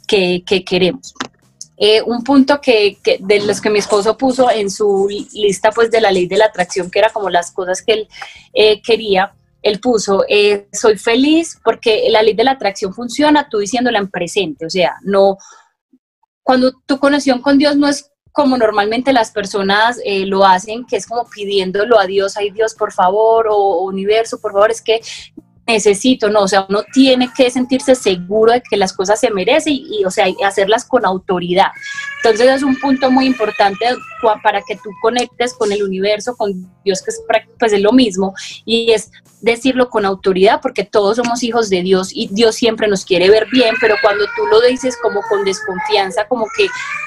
que, 0.06 0.64
queremos. 0.64 1.14
Eh, 1.76 2.02
un 2.02 2.24
punto 2.24 2.60
que, 2.60 2.98
de 3.20 3.40
los 3.40 3.60
que 3.60 3.70
mi 3.70 3.78
esposo 3.78 4.16
puso 4.16 4.50
en 4.50 4.70
su 4.70 5.08
lista 5.32 5.70
pues 5.70 5.90
de 5.90 6.00
la 6.00 6.10
ley 6.10 6.26
de 6.26 6.36
la 6.36 6.46
atracción, 6.46 6.90
que 6.90 6.98
era 6.98 7.10
como 7.10 7.30
las 7.30 7.52
cosas 7.52 7.80
que 7.80 7.92
él 7.92 8.08
eh, 8.52 8.82
quería, 8.82 9.32
él 9.62 9.78
puso, 9.78 10.24
eh, 10.28 10.66
soy 10.72 10.98
feliz 10.98 11.58
porque 11.62 12.08
la 12.10 12.22
ley 12.22 12.34
de 12.34 12.44
la 12.44 12.52
atracción 12.52 12.92
funciona 12.92 13.48
tú 13.48 13.58
diciéndola 13.58 13.98
en 13.98 14.10
presente, 14.10 14.66
o 14.66 14.70
sea, 14.70 14.96
no, 15.02 15.38
cuando 16.42 16.72
tu 16.86 16.98
conexión 16.98 17.40
con 17.40 17.56
Dios 17.56 17.76
no 17.76 17.88
es 17.88 18.09
como 18.32 18.56
normalmente 18.56 19.12
las 19.12 19.30
personas 19.30 20.00
eh, 20.04 20.26
lo 20.26 20.44
hacen, 20.44 20.86
que 20.86 20.96
es 20.96 21.06
como 21.06 21.28
pidiéndolo 21.28 21.98
a 21.98 22.06
Dios, 22.06 22.36
ay 22.36 22.50
Dios, 22.50 22.74
por 22.74 22.92
favor, 22.92 23.48
o 23.50 23.82
universo, 23.82 24.40
por 24.40 24.52
favor, 24.52 24.70
es 24.70 24.80
que 24.82 25.00
necesito, 25.66 26.28
no, 26.30 26.42
o 26.42 26.48
sea, 26.48 26.66
uno 26.68 26.82
tiene 26.92 27.30
que 27.34 27.50
sentirse 27.50 27.94
seguro 27.94 28.52
de 28.52 28.62
que 28.62 28.76
las 28.76 28.92
cosas 28.92 29.20
se 29.20 29.30
merecen 29.30 29.74
y, 29.74 30.04
o 30.04 30.10
sea, 30.10 30.26
hacerlas 30.44 30.84
con 30.84 31.04
autoridad. 31.04 31.68
Entonces 32.22 32.56
es 32.56 32.62
un 32.62 32.76
punto 32.76 33.10
muy 33.10 33.26
importante 33.26 33.86
para 34.42 34.60
que 34.62 34.76
tú 34.76 34.90
conectes 35.00 35.54
con 35.54 35.72
el 35.72 35.82
universo, 35.82 36.36
con 36.36 36.70
Dios, 36.84 37.02
que 37.02 37.10
es, 37.10 37.22
pues, 37.58 37.72
es 37.72 37.80
lo 37.80 37.92
mismo, 37.92 38.34
y 38.66 38.92
es 38.92 39.10
decirlo 39.40 39.88
con 39.88 40.04
autoridad, 40.04 40.60
porque 40.60 40.84
todos 40.84 41.16
somos 41.16 41.42
hijos 41.42 41.70
de 41.70 41.82
Dios 41.82 42.10
y 42.12 42.28
Dios 42.28 42.56
siempre 42.56 42.88
nos 42.88 43.06
quiere 43.06 43.30
ver 43.30 43.46
bien, 43.50 43.74
pero 43.80 43.94
cuando 44.02 44.24
tú 44.36 44.46
lo 44.46 44.60
dices 44.60 44.98
como 45.00 45.22
con 45.30 45.44
desconfianza, 45.44 46.28
como 46.28 46.46
que 46.56 46.66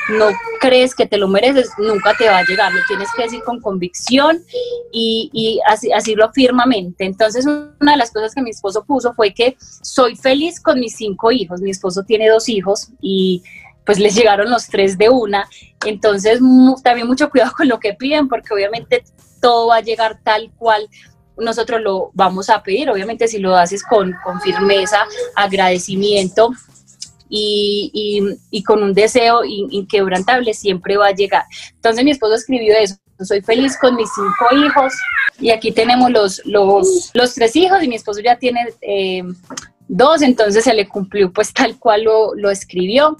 no 0.09 0.29
crees 0.59 0.95
que 0.95 1.05
te 1.05 1.17
lo 1.17 1.27
mereces, 1.27 1.69
nunca 1.77 2.15
te 2.17 2.25
va 2.25 2.39
a 2.39 2.43
llegar, 2.43 2.73
lo 2.73 2.79
tienes 2.87 3.07
que 3.15 3.23
decir 3.23 3.43
con 3.43 3.61
convicción 3.61 4.43
y, 4.91 5.29
y 5.31 5.59
así, 5.67 5.91
así 5.91 6.15
lo 6.15 6.31
firmemente. 6.31 7.05
Entonces, 7.05 7.45
una 7.45 7.91
de 7.91 7.97
las 7.97 8.11
cosas 8.11 8.33
que 8.33 8.41
mi 8.41 8.49
esposo 8.49 8.83
puso 8.83 9.13
fue 9.13 9.33
que 9.33 9.55
soy 9.83 10.15
feliz 10.15 10.59
con 10.59 10.79
mis 10.79 10.95
cinco 10.95 11.31
hijos, 11.31 11.61
mi 11.61 11.69
esposo 11.69 12.03
tiene 12.03 12.29
dos 12.29 12.49
hijos 12.49 12.89
y 12.99 13.43
pues 13.85 13.99
les 13.99 14.15
llegaron 14.15 14.49
los 14.49 14.67
tres 14.67 14.97
de 14.97 15.09
una, 15.09 15.47
entonces 15.85 16.39
también 16.83 17.07
mucho 17.07 17.29
cuidado 17.29 17.53
con 17.55 17.67
lo 17.67 17.79
que 17.79 17.93
piden, 17.93 18.27
porque 18.27 18.53
obviamente 18.53 19.03
todo 19.41 19.67
va 19.67 19.77
a 19.77 19.81
llegar 19.81 20.19
tal 20.23 20.51
cual 20.57 20.89
nosotros 21.37 21.81
lo 21.81 22.11
vamos 22.13 22.49
a 22.49 22.61
pedir, 22.63 22.89
obviamente 22.89 23.27
si 23.27 23.39
lo 23.39 23.55
haces 23.55 23.83
con, 23.83 24.15
firmeza, 24.43 25.05
agradecimiento 25.35 26.51
y, 27.27 28.63
con 28.65 28.83
un 28.83 28.93
deseo 28.93 29.43
inquebrantable 29.43 30.53
siempre 30.53 30.97
va 30.97 31.07
a 31.07 31.11
llegar. 31.13 31.43
Entonces 31.73 32.03
mi 32.03 32.11
esposo 32.11 32.35
escribió 32.35 32.75
eso, 32.77 32.95
soy 33.19 33.41
feliz 33.41 33.77
con 33.79 33.95
mis 33.95 34.09
cinco 34.13 34.65
hijos 34.65 34.93
y 35.39 35.49
aquí 35.49 35.71
tenemos 35.71 36.11
los, 36.11 36.41
los, 36.45 37.11
los 37.13 37.33
tres 37.33 37.55
hijos 37.55 37.81
y 37.81 37.87
mi 37.87 37.95
esposo 37.95 38.21
ya 38.21 38.37
tiene 38.37 38.67
eh, 38.81 39.23
dos, 39.93 40.21
entonces 40.23 40.63
se 40.63 40.73
le 40.73 40.87
cumplió 40.87 41.31
pues 41.31 41.53
tal 41.53 41.77
cual 41.77 42.03
lo, 42.03 42.35
lo 42.35 42.49
escribió. 42.49 43.17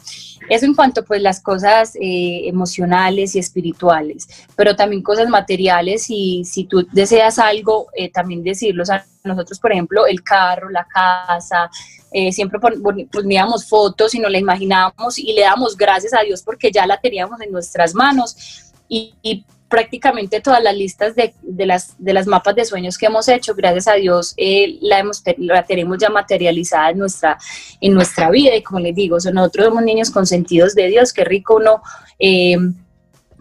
Eso 0.50 0.65
en 0.65 0.74
cuanto 0.74 1.06
pues 1.06 1.22
las 1.22 1.42
cosas 1.42 1.96
eh, 1.96 2.48
emocionales 2.48 3.36
y 3.36 3.39
espirituales, 3.39 4.27
pero 4.56 4.75
también 4.75 5.01
cosas 5.01 5.30
materiales 5.30 6.08
y 6.10 6.44
si 6.44 6.65
tú 6.65 6.86
deseas 6.92 7.39
algo, 7.39 7.88
eh, 7.96 8.12
también 8.12 8.44
decirlo. 8.44 8.84
O 8.84 9.27
nosotros, 9.27 9.60
por 9.60 9.72
ejemplo, 9.72 10.06
el 10.06 10.22
carro, 10.22 10.70
la 10.70 10.86
casa, 10.86 11.70
eh, 12.12 12.32
siempre 12.32 12.60
poníamos 12.60 13.68
fotos 13.68 14.13
y 14.15 14.20
nos 14.20 14.32
la 14.32 14.39
imaginábamos 14.39 15.18
y 15.18 15.32
le 15.34 15.42
damos 15.42 15.77
gracias 15.77 16.13
a 16.13 16.22
Dios 16.22 16.44
porque 16.44 16.72
ya 16.72 16.86
la 16.86 17.00
teníamos 17.00 17.39
en 17.42 17.51
nuestras 17.51 17.96
manos. 17.96 18.36
Y 18.89 19.46
prácticamente 19.74 20.39
todas 20.39 20.62
las 20.62 20.77
listas 20.77 21.15
de, 21.15 21.34
de, 21.42 21.65
las, 21.65 21.96
de 21.98 22.13
las 22.13 22.27
mapas 22.27 22.53
de 22.53 22.63
sueños 22.63 22.96
que 22.96 23.08
hemos 23.08 23.27
hecho, 23.27 23.56
gracias 23.56 23.88
a 23.88 23.94
Dios, 23.96 24.36
eh, 24.38 24.77
la, 24.82 25.00
hemos, 25.00 25.24
la 25.38 25.63
tenemos 25.63 25.98
ya 25.98 26.12
materializada 26.12 26.92
en 26.92 27.00
nuestra, 27.00 27.39
en 27.82 27.96
nuestra 27.96 28.30
vida. 28.30 28.56
Y 28.56 28.62
como 28.62 28.82
les 28.82 28.94
digo, 28.94 29.18
nosotros 29.34 29.65
somos 29.65 29.82
niños 29.82 30.12
consentidos 30.12 30.75
de 30.75 30.89
Dios, 30.89 31.12
qué 31.12 31.24
rico 31.24 31.56
uno 31.56 31.82
eh, 32.20 32.56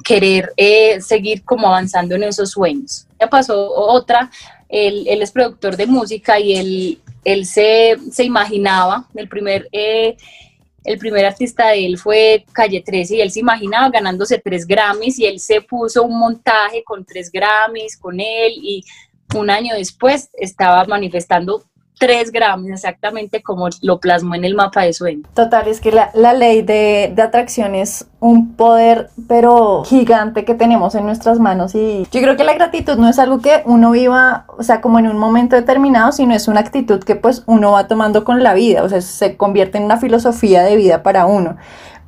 querer 0.03 0.55
eh, 0.57 1.03
seguir 1.03 1.45
como 1.45 1.67
avanzando 1.69 2.15
en 2.15 2.23
esos 2.23 2.53
sueños. 2.53 3.07
Ya 3.21 3.29
pasó 3.29 3.71
otra, 3.71 4.31
él, 4.71 5.05
él 5.07 5.21
es 5.21 5.33
productor 5.33 5.77
de 5.77 5.87
música 5.87 6.41
y 6.41 6.55
él, 6.55 6.99
él 7.27 7.45
se, 7.45 7.99
se 8.11 8.25
imaginaba, 8.25 9.07
el 9.15 9.29
primer 9.29 9.69
el 10.85 10.99
primer 10.99 11.25
artista 11.25 11.69
de 11.69 11.87
él 11.87 11.99
fue 11.99 12.45
Calle 12.53 12.83
13 12.85 13.17
y 13.17 13.21
él 13.21 13.31
se 13.31 13.41
imaginaba 13.41 13.89
ganándose 13.91 14.39
tres 14.39 14.67
Grammys 14.67 15.19
y 15.19 15.27
él 15.27 15.39
se 15.39 15.61
puso 15.61 16.03
un 16.03 16.19
montaje 16.19 16.83
con 16.85 17.05
tres 17.05 17.31
Grammys 17.31 17.97
con 17.97 18.19
él 18.19 18.53
y 18.57 18.85
un 19.35 19.49
año 19.49 19.75
después 19.75 20.29
estaba 20.35 20.85
manifestando 20.85 21.65
tres 22.03 22.33
Grammys, 22.33 22.73
exactamente 22.73 23.45
como 23.45 23.69
lo 23.81 24.01
plasmó 24.01 24.35
en 24.35 24.45
el 24.45 24.57
mapa 24.57 24.83
de 24.83 24.93
sueño. 24.93 25.23
Total, 25.35 25.69
es 25.69 25.81
que 25.81 25.93
la, 25.93 26.33
ley 26.33 26.63
de, 26.63 27.13
de, 27.15 27.23
atracción 27.23 27.77
es 27.77 28.07
un 28.19 28.57
poder, 28.57 29.11
pero 29.29 29.85
gigante 29.85 30.45
que 30.45 30.55
tenemos 30.55 30.97
en 30.97 31.07
nuestras 31.07 31.39
manos. 31.39 31.77
Y 31.77 32.05
yo 32.11 32.21
creo 32.21 32.37
que 32.37 32.43
la 32.43 32.55
gratitud 32.55 32.97
no 32.97 33.09
es 33.09 33.21
algo 33.21 33.41
que 33.41 33.63
uno 33.67 33.93
viva, 33.93 34.47
o 34.49 34.65
sea, 34.65 34.81
como 34.81 34.99
en 34.99 35.07
un 35.07 35.17
momento 35.17 35.55
determinado, 35.55 36.11
sino 36.11 36.35
es 36.35 36.49
una 36.49 36.59
actitud 36.59 37.05
que 37.05 37.15
pues 37.15 37.45
uno 37.47 37.71
va 37.71 37.87
tomando 37.87 38.25
con 38.25 38.43
la 38.43 38.53
vida, 38.55 38.83
o 38.83 38.89
sea, 38.89 39.01
se 39.01 39.37
convierte 39.37 39.79
en 39.79 39.85
una 39.85 39.99
filosofía 39.99 40.65
de 40.65 40.75
vida 40.75 41.05
para 41.05 41.27
uno. 41.27 41.57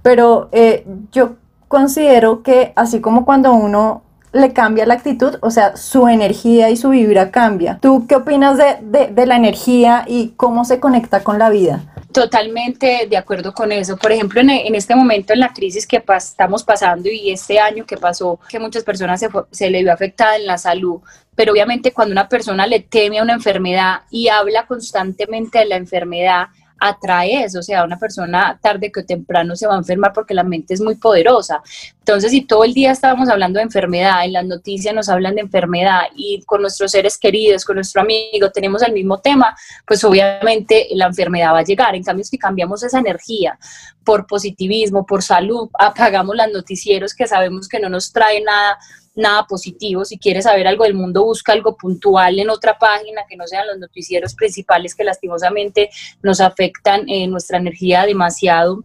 Pero 0.03 0.49
eh, 0.51 0.85
yo 1.13 1.37
considero 1.69 2.43
que 2.43 2.73
así 2.75 3.01
como 3.01 3.25
cuando 3.25 3.53
uno 3.53 4.04
le 4.35 4.53
cambia 4.53 4.85
la 4.85 4.95
actitud, 4.95 5.37
o 5.41 5.51
sea, 5.51 5.77
su 5.77 6.09
energía 6.09 6.69
y 6.69 6.77
su 6.77 6.91
vibra 6.91 7.31
cambia. 7.31 7.79
¿Tú 7.81 8.07
qué 8.09 8.17
opinas 8.17 8.59
de, 8.59 9.07
de, 9.07 9.27
la 9.27 9.37
energía 9.37 10.05
y 10.09 10.31
cómo 10.37 10.65
se 10.65 10.81
conecta 10.81 11.23
con 11.23 11.39
la 11.39 11.51
vida? 11.51 11.85
Totalmente 12.13 13.07
de 13.09 13.17
acuerdo 13.17 13.55
con 13.55 13.71
eso. 13.71 13.97
Por 13.97 14.11
ejemplo, 14.11 14.41
en, 14.41 14.51
en 14.51 14.75
este 14.75 14.97
momento, 14.97 15.33
en 15.33 15.41
la 15.41 15.53
crisis 15.53 15.87
que 15.87 16.03
estamos 16.17 16.65
pasando 16.65 17.09
y 17.09 17.31
este 17.31 17.61
año 17.61 17.87
que 17.87 17.97
pasó, 17.97 18.41
que 18.49 18.59
muchas 18.59 18.83
personas 18.83 19.21
se, 19.21 19.29
se 19.53 19.71
le 19.71 19.83
vio 19.83 19.93
afectada 19.93 20.37
en 20.37 20.47
la 20.47 20.59
salud, 20.59 21.01
pero 21.37 21.53
obviamente 21.53 21.93
cuando 21.93 22.13
una 22.13 22.29
persona 22.29 22.67
le 22.67 22.81
teme 22.81 23.21
a 23.21 23.23
una 23.23 23.35
enfermedad 23.35 24.01
y 24.11 24.29
habla 24.29 24.67
constantemente 24.67 25.61
de 25.61 25.67
la 25.67 25.77
enfermedad, 25.77 26.47
atrae 26.79 27.45
eso, 27.45 27.61
o 27.61 27.63
sea, 27.63 27.85
una 27.85 27.99
persona 27.99 28.59
tarde 28.61 28.91
que 28.93 29.03
temprano 29.03 29.57
se 29.57 29.67
va 29.67 29.75
a 29.75 29.79
enfermar 29.79 30.13
porque 30.13 30.35
la 30.35 30.43
mente 30.43 30.75
es 30.75 30.81
muy 30.81 30.97
poderosa. 30.97 31.63
Entonces, 32.05 32.33
si 32.33 32.43
todo 32.43 32.65
el 32.65 32.75
día 32.75 32.93
estábamos 32.93 33.31
hablando 33.31 33.57
de 33.57 33.63
enfermedad, 33.63 34.27
en 34.27 34.35
las 34.35 34.45
noticias 34.45 34.95
nos 34.95 35.09
hablan 35.09 35.37
de 35.37 35.41
enfermedad 35.41 36.03
y 36.15 36.43
con 36.43 36.61
nuestros 36.61 36.91
seres 36.91 37.17
queridos, 37.17 37.65
con 37.65 37.77
nuestro 37.77 38.03
amigo, 38.03 38.51
tenemos 38.53 38.83
el 38.83 38.93
mismo 38.93 39.21
tema, 39.21 39.57
pues 39.87 40.05
obviamente 40.05 40.89
la 40.91 41.07
enfermedad 41.07 41.55
va 41.55 41.61
a 41.61 41.65
llegar. 41.65 41.95
En 41.95 42.03
cambio, 42.03 42.23
si 42.23 42.37
cambiamos 42.37 42.83
esa 42.83 42.99
energía 42.99 43.59
por 44.05 44.27
positivismo, 44.27 45.07
por 45.07 45.23
salud, 45.23 45.71
apagamos 45.79 46.37
los 46.37 46.53
noticieros 46.53 47.15
que 47.15 47.27
sabemos 47.27 47.69
que 47.69 47.81
no 47.81 47.89
nos 47.89 48.13
trae 48.13 48.43
nada 48.43 48.77
nada 49.17 49.47
positivo. 49.47 50.05
Si 50.05 50.19
quieres 50.19 50.45
saber 50.45 50.67
algo 50.67 50.85
del 50.85 50.95
mundo, 50.95 51.25
busca 51.25 51.53
algo 51.53 51.77
puntual 51.77 52.39
en 52.39 52.51
otra 52.51 52.77
página 52.79 53.23
que 53.29 53.37
no 53.37 53.47
sean 53.47 53.67
los 53.67 53.79
noticieros 53.79 54.35
principales 54.35 54.95
que 54.95 55.05
lastimosamente 55.05 55.89
nos 56.21 56.41
afectan 56.41 57.09
en 57.09 57.31
nuestra 57.31 57.59
energía 57.59 58.05
demasiado 58.05 58.85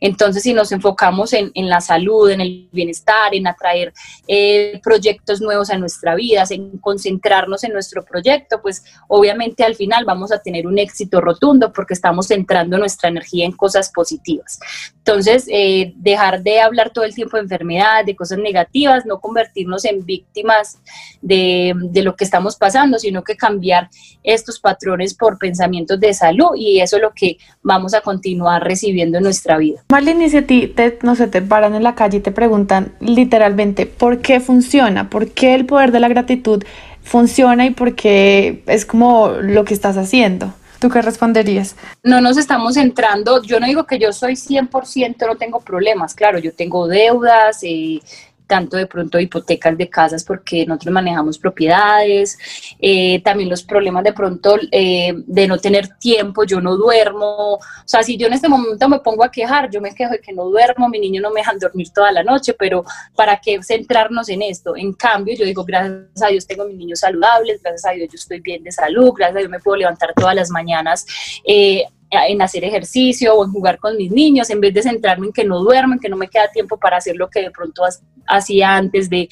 Entonces, 0.00 0.42
si 0.42 0.54
nos 0.54 0.72
enfocamos 0.72 1.32
en, 1.32 1.52
la 1.54 1.80
salud, 1.80 2.30
en 2.30 2.40
el 2.40 2.68
bienestar, 2.72 3.34
en 3.34 3.46
atraer 3.46 3.92
eh, 4.26 4.80
proyectos 4.82 5.40
nuevos 5.40 5.70
a 5.70 5.78
nuestra 5.78 6.14
vida, 6.14 6.44
en 6.50 6.78
concentrarnos 6.78 7.64
en 7.64 7.72
nuestro 7.72 8.04
proyecto, 8.04 8.60
pues 8.62 8.84
obviamente 9.08 9.64
al 9.64 9.74
final 9.74 10.04
vamos 10.04 10.32
a 10.32 10.38
tener 10.38 10.66
un 10.66 10.78
éxito 10.78 11.20
rotundo 11.20 11.72
porque 11.72 11.94
estamos 11.94 12.28
centrando 12.28 12.78
nuestra 12.78 13.08
energía 13.08 13.44
en 13.44 13.52
cosas 13.52 13.90
positivas. 13.90 14.58
Entonces, 14.98 15.46
eh, 15.48 15.92
dejar 15.96 16.42
de 16.42 16.60
hablar 16.60 16.90
todo 16.90 17.04
el 17.04 17.14
tiempo 17.14 17.36
de 17.36 17.42
enfermedad, 17.42 18.04
de 18.04 18.16
cosas 18.16 18.38
negativas, 18.38 19.06
no 19.06 19.20
convertirnos 19.20 19.84
en 19.84 20.04
víctimas 20.04 20.78
de, 21.20 21.74
lo 22.02 22.14
que 22.14 22.24
estamos 22.24 22.56
pasando, 22.56 22.98
sino 22.98 23.22
que 23.22 23.36
cambiar 23.36 23.88
estos 24.22 24.60
patrones 24.60 25.14
por 25.14 25.38
pensamientos 25.38 25.98
de 25.98 26.14
salud 26.14 26.50
y 26.56 26.80
eso 26.80 26.96
es 26.96 27.02
lo 27.02 27.12
que 27.14 27.38
vamos 27.62 27.94
a 27.94 28.00
continuar 28.00 28.62
recibiendo 28.62 29.18
en 29.18 29.24
nuestra 29.24 29.57
vida. 29.58 29.82
Marlene, 29.90 30.30
si 30.30 30.38
a 30.38 30.46
ti 30.46 30.66
te, 30.68 30.98
no 31.02 31.14
sé, 31.14 31.28
te 31.28 31.42
paran 31.42 31.74
en 31.74 31.82
la 31.82 31.94
calle 31.94 32.18
y 32.18 32.20
te 32.20 32.32
preguntan 32.32 32.92
literalmente 33.00 33.86
por 33.86 34.20
qué 34.20 34.40
funciona, 34.40 35.10
por 35.10 35.28
qué 35.28 35.54
el 35.54 35.66
poder 35.66 35.92
de 35.92 36.00
la 36.00 36.08
gratitud 36.08 36.64
funciona 37.02 37.66
y 37.66 37.70
por 37.70 37.94
qué 37.94 38.62
es 38.66 38.86
como 38.86 39.28
lo 39.40 39.64
que 39.64 39.74
estás 39.74 39.96
haciendo. 39.96 40.52
¿Tú 40.78 40.90
qué 40.90 41.02
responderías? 41.02 41.74
No 42.04 42.20
nos 42.20 42.36
estamos 42.36 42.76
entrando, 42.76 43.42
yo 43.42 43.58
no 43.58 43.66
digo 43.66 43.84
que 43.84 43.98
yo 43.98 44.12
soy 44.12 44.34
100%, 44.34 45.26
no 45.26 45.36
tengo 45.36 45.60
problemas, 45.60 46.14
claro, 46.14 46.38
yo 46.38 46.52
tengo 46.52 46.86
deudas, 46.86 47.58
eh, 47.62 48.00
tanto 48.48 48.76
de 48.76 48.86
pronto 48.86 49.20
hipotecas 49.20 49.76
de 49.78 49.88
casas 49.88 50.24
porque 50.24 50.66
nosotros 50.66 50.92
manejamos 50.92 51.38
propiedades, 51.38 52.36
eh, 52.80 53.22
también 53.22 53.48
los 53.48 53.62
problemas 53.62 54.02
de 54.02 54.12
pronto 54.12 54.56
eh, 54.72 55.12
de 55.14 55.46
no 55.46 55.58
tener 55.58 55.88
tiempo, 55.98 56.44
yo 56.44 56.60
no 56.60 56.76
duermo, 56.76 57.54
o 57.54 57.60
sea, 57.84 58.02
si 58.02 58.16
yo 58.16 58.26
en 58.26 58.32
este 58.32 58.48
momento 58.48 58.88
me 58.88 58.98
pongo 59.00 59.22
a 59.22 59.30
quejar, 59.30 59.70
yo 59.70 59.80
me 59.80 59.94
quejo 59.94 60.12
de 60.12 60.20
que 60.20 60.32
no 60.32 60.46
duermo, 60.46 60.88
mi 60.88 60.98
niño 60.98 61.20
no 61.20 61.30
me 61.30 61.40
dejan 61.40 61.58
dormir 61.58 61.90
toda 61.94 62.10
la 62.10 62.24
noche, 62.24 62.54
pero 62.54 62.84
¿para 63.14 63.38
qué 63.38 63.62
centrarnos 63.62 64.28
en 64.30 64.42
esto? 64.42 64.74
En 64.74 64.94
cambio, 64.94 65.36
yo 65.36 65.44
digo, 65.44 65.64
gracias 65.64 66.22
a 66.22 66.28
Dios 66.28 66.46
tengo 66.46 66.64
mis 66.64 66.76
niños 66.76 67.00
saludables, 67.00 67.62
gracias 67.62 67.84
a 67.84 67.90
Dios 67.90 68.08
yo 68.10 68.16
estoy 68.16 68.40
bien 68.40 68.64
de 68.64 68.72
salud, 68.72 69.12
gracias 69.14 69.36
a 69.36 69.38
Dios 69.40 69.50
me 69.50 69.60
puedo 69.60 69.76
levantar 69.76 70.14
todas 70.16 70.34
las 70.34 70.50
mañanas. 70.50 71.06
Eh, 71.44 71.84
en 72.10 72.40
hacer 72.42 72.64
ejercicio 72.64 73.34
o 73.34 73.44
en 73.44 73.52
jugar 73.52 73.78
con 73.78 73.96
mis 73.96 74.10
niños, 74.10 74.48
en 74.50 74.60
vez 74.60 74.72
de 74.72 74.82
centrarme 74.82 75.26
en 75.26 75.32
que 75.32 75.44
no 75.44 75.60
duermo, 75.60 75.94
en 75.94 76.00
que 76.00 76.08
no 76.08 76.16
me 76.16 76.28
queda 76.28 76.50
tiempo 76.50 76.78
para 76.78 76.96
hacer 76.96 77.16
lo 77.16 77.28
que 77.28 77.42
de 77.42 77.50
pronto 77.50 77.82
hacía 78.26 78.76
antes 78.76 79.10
de, 79.10 79.28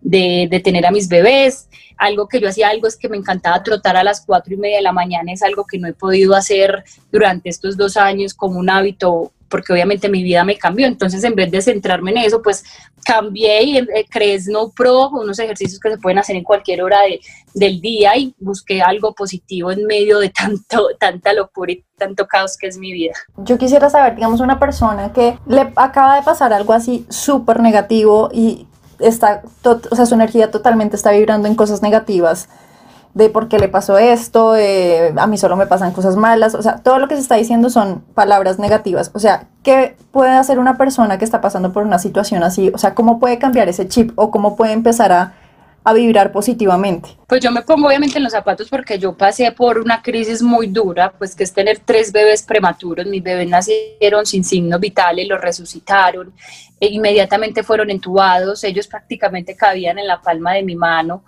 de, 0.00 0.60
tener 0.62 0.86
a 0.86 0.90
mis 0.90 1.08
bebés. 1.08 1.68
Algo 1.96 2.28
que 2.28 2.40
yo 2.40 2.48
hacía 2.48 2.68
algo 2.68 2.86
es 2.86 2.96
que 2.96 3.08
me 3.08 3.16
encantaba 3.16 3.62
trotar 3.62 3.96
a 3.96 4.04
las 4.04 4.24
cuatro 4.24 4.54
y 4.54 4.56
media 4.56 4.76
de 4.76 4.82
la 4.82 4.92
mañana, 4.92 5.32
es 5.32 5.42
algo 5.42 5.66
que 5.66 5.78
no 5.78 5.88
he 5.88 5.92
podido 5.92 6.34
hacer 6.34 6.84
durante 7.10 7.48
estos 7.48 7.76
dos 7.76 7.96
años 7.96 8.34
como 8.34 8.58
un 8.58 8.70
hábito 8.70 9.32
porque 9.52 9.70
obviamente 9.74 10.08
mi 10.08 10.22
vida 10.22 10.42
me 10.44 10.56
cambió. 10.56 10.86
Entonces, 10.86 11.22
en 11.24 11.34
vez 11.34 11.50
de 11.50 11.60
centrarme 11.60 12.10
en 12.10 12.16
eso, 12.16 12.40
pues 12.40 12.64
cambié 13.04 13.62
y 13.62 13.76
eh, 13.76 14.06
creé 14.08 14.40
Snow 14.40 14.72
Pro, 14.74 15.10
unos 15.10 15.38
ejercicios 15.38 15.78
que 15.78 15.90
se 15.90 15.98
pueden 15.98 16.18
hacer 16.18 16.36
en 16.36 16.42
cualquier 16.42 16.82
hora 16.82 17.00
del 17.52 17.80
día 17.82 18.16
y 18.16 18.34
busqué 18.40 18.80
algo 18.80 19.14
positivo 19.14 19.70
en 19.70 19.84
medio 19.84 20.18
de 20.20 20.30
tanto, 20.30 20.88
tanta 20.98 21.34
locura 21.34 21.72
y 21.72 21.84
tanto 21.98 22.26
caos 22.26 22.56
que 22.56 22.66
es 22.66 22.78
mi 22.78 22.92
vida. 22.92 23.12
Yo 23.36 23.58
quisiera 23.58 23.90
saber, 23.90 24.14
digamos, 24.14 24.40
una 24.40 24.58
persona 24.58 25.12
que 25.12 25.38
le 25.46 25.70
acaba 25.76 26.16
de 26.16 26.22
pasar 26.22 26.54
algo 26.54 26.72
así 26.72 27.04
súper 27.10 27.60
negativo 27.60 28.30
y 28.32 28.66
está, 29.00 29.42
o 29.64 29.94
sea, 29.94 30.06
su 30.06 30.14
energía 30.14 30.50
totalmente 30.50 30.96
está 30.96 31.10
vibrando 31.10 31.46
en 31.46 31.56
cosas 31.56 31.82
negativas 31.82 32.48
de 33.14 33.28
por 33.28 33.48
qué 33.48 33.58
le 33.58 33.68
pasó 33.68 33.98
esto, 33.98 34.54
a 34.54 35.26
mí 35.26 35.36
solo 35.36 35.56
me 35.56 35.66
pasan 35.66 35.92
cosas 35.92 36.16
malas, 36.16 36.54
o 36.54 36.62
sea, 36.62 36.78
todo 36.78 36.98
lo 36.98 37.08
que 37.08 37.14
se 37.14 37.20
está 37.20 37.36
diciendo 37.36 37.68
son 37.68 38.00
palabras 38.14 38.58
negativas, 38.58 39.10
o 39.14 39.18
sea, 39.18 39.48
¿qué 39.62 39.96
puede 40.12 40.30
hacer 40.30 40.58
una 40.58 40.78
persona 40.78 41.18
que 41.18 41.24
está 41.24 41.40
pasando 41.40 41.72
por 41.72 41.84
una 41.84 41.98
situación 41.98 42.42
así? 42.42 42.70
O 42.74 42.78
sea, 42.78 42.94
¿cómo 42.94 43.20
puede 43.20 43.38
cambiar 43.38 43.68
ese 43.68 43.86
chip 43.86 44.12
o 44.16 44.30
cómo 44.30 44.56
puede 44.56 44.72
empezar 44.72 45.12
a, 45.12 45.34
a 45.84 45.92
vibrar 45.92 46.32
positivamente? 46.32 47.10
Pues 47.26 47.42
yo 47.42 47.50
me 47.50 47.60
pongo 47.60 47.88
obviamente 47.88 48.16
en 48.16 48.24
los 48.24 48.32
zapatos 48.32 48.70
porque 48.70 48.98
yo 48.98 49.14
pasé 49.14 49.52
por 49.52 49.78
una 49.78 50.00
crisis 50.00 50.40
muy 50.40 50.68
dura, 50.68 51.12
pues 51.12 51.34
que 51.34 51.44
es 51.44 51.52
tener 51.52 51.80
tres 51.84 52.12
bebés 52.12 52.42
prematuros, 52.42 53.04
mis 53.04 53.22
bebés 53.22 53.48
nacieron 53.48 54.24
sin 54.24 54.42
signos 54.42 54.80
vitales, 54.80 55.28
los 55.28 55.38
resucitaron, 55.38 56.32
e 56.80 56.86
inmediatamente 56.86 57.62
fueron 57.62 57.90
entubados, 57.90 58.64
ellos 58.64 58.86
prácticamente 58.86 59.54
cabían 59.54 59.98
en 59.98 60.06
la 60.06 60.18
palma 60.22 60.54
de 60.54 60.62
mi 60.62 60.76
mano. 60.76 61.24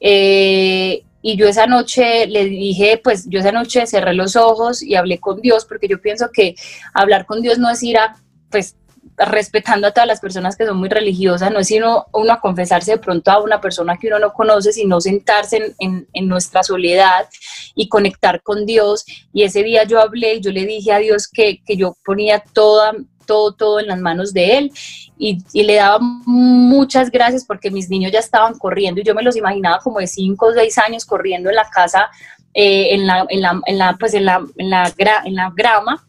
Eh, 0.00 1.02
y 1.20 1.36
yo 1.36 1.48
esa 1.48 1.66
noche 1.66 2.26
le 2.26 2.44
dije, 2.44 3.00
pues 3.02 3.28
yo 3.28 3.40
esa 3.40 3.52
noche 3.52 3.86
cerré 3.86 4.14
los 4.14 4.36
ojos 4.36 4.82
y 4.82 4.94
hablé 4.94 5.18
con 5.18 5.40
Dios, 5.40 5.64
porque 5.64 5.88
yo 5.88 6.00
pienso 6.00 6.30
que 6.32 6.54
hablar 6.94 7.26
con 7.26 7.42
Dios 7.42 7.58
no 7.58 7.68
es 7.70 7.82
ir 7.82 7.98
a, 7.98 8.16
pues 8.50 8.76
respetando 9.16 9.88
a 9.88 9.90
todas 9.90 10.06
las 10.06 10.20
personas 10.20 10.56
que 10.56 10.64
son 10.64 10.76
muy 10.76 10.88
religiosas, 10.88 11.50
no 11.50 11.58
es 11.58 11.66
sino 11.66 12.06
uno 12.12 12.32
a 12.32 12.40
confesarse 12.40 12.92
de 12.92 12.98
pronto 12.98 13.30
a 13.30 13.42
una 13.42 13.60
persona 13.60 13.96
que 13.96 14.06
uno 14.06 14.18
no 14.20 14.32
conoce, 14.32 14.72
sino 14.72 15.00
sentarse 15.00 15.74
en, 15.78 16.06
en, 16.12 16.28
nuestra 16.28 16.62
soledad 16.62 17.28
y 17.74 17.88
conectar 17.88 18.42
con 18.42 18.64
Dios. 18.64 19.04
Y 19.32 19.42
ese 19.42 19.62
día 19.62 19.84
yo 19.84 20.00
hablé 20.00 20.40
yo 20.40 20.52
le 20.52 20.66
dije 20.66 20.92
a 20.92 20.98
Dios 20.98 21.26
que, 21.26 21.62
que 21.64 21.76
yo 21.76 21.96
ponía 22.04 22.44
toda 22.52 22.92
todo, 23.28 23.52
todo 23.52 23.78
en 23.78 23.86
las 23.86 24.00
manos 24.00 24.32
de 24.32 24.58
él. 24.58 24.72
Y, 25.16 25.38
le 25.52 25.76
daba 25.76 25.98
muchas 26.00 27.10
gracias 27.10 27.44
porque 27.44 27.70
mis 27.70 27.88
niños 27.88 28.10
ya 28.10 28.18
estaban 28.18 28.58
corriendo 28.58 29.00
y 29.00 29.04
yo 29.04 29.14
me 29.14 29.22
los 29.22 29.36
imaginaba 29.36 29.78
como 29.78 30.00
de 30.00 30.08
5 30.08 30.46
o 30.46 30.52
6 30.52 30.78
años 30.78 31.04
corriendo 31.04 31.50
en 31.50 31.56
la 31.56 31.68
casa, 31.70 32.08
eh, 32.54 32.94
en, 32.94 33.06
la, 33.06 33.26
en, 33.28 33.40
la, 33.42 33.60
en, 33.66 33.78
la, 33.78 33.96
pues 33.96 34.14
en 34.14 34.24
la 34.24 35.52
grama 35.54 36.04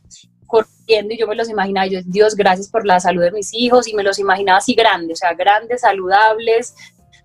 corriendo. 0.50 1.14
Y 1.14 1.18
yo 1.18 1.28
me 1.28 1.36
los 1.36 1.50
imaginaba, 1.50 1.88
yo, 1.88 2.00
Dios, 2.04 2.36
gracias 2.36 2.68
por 2.68 2.86
la 2.86 3.00
salud 3.00 3.22
de 3.22 3.32
mis 3.32 3.54
hijos 3.54 3.88
y 3.88 3.94
me 3.94 4.04
los 4.04 4.20
imaginaba 4.20 4.58
así 4.58 4.74
grandes, 4.74 5.20
o 5.20 5.22
sea, 5.22 5.34
grandes, 5.34 5.82
saludables, 5.82 6.76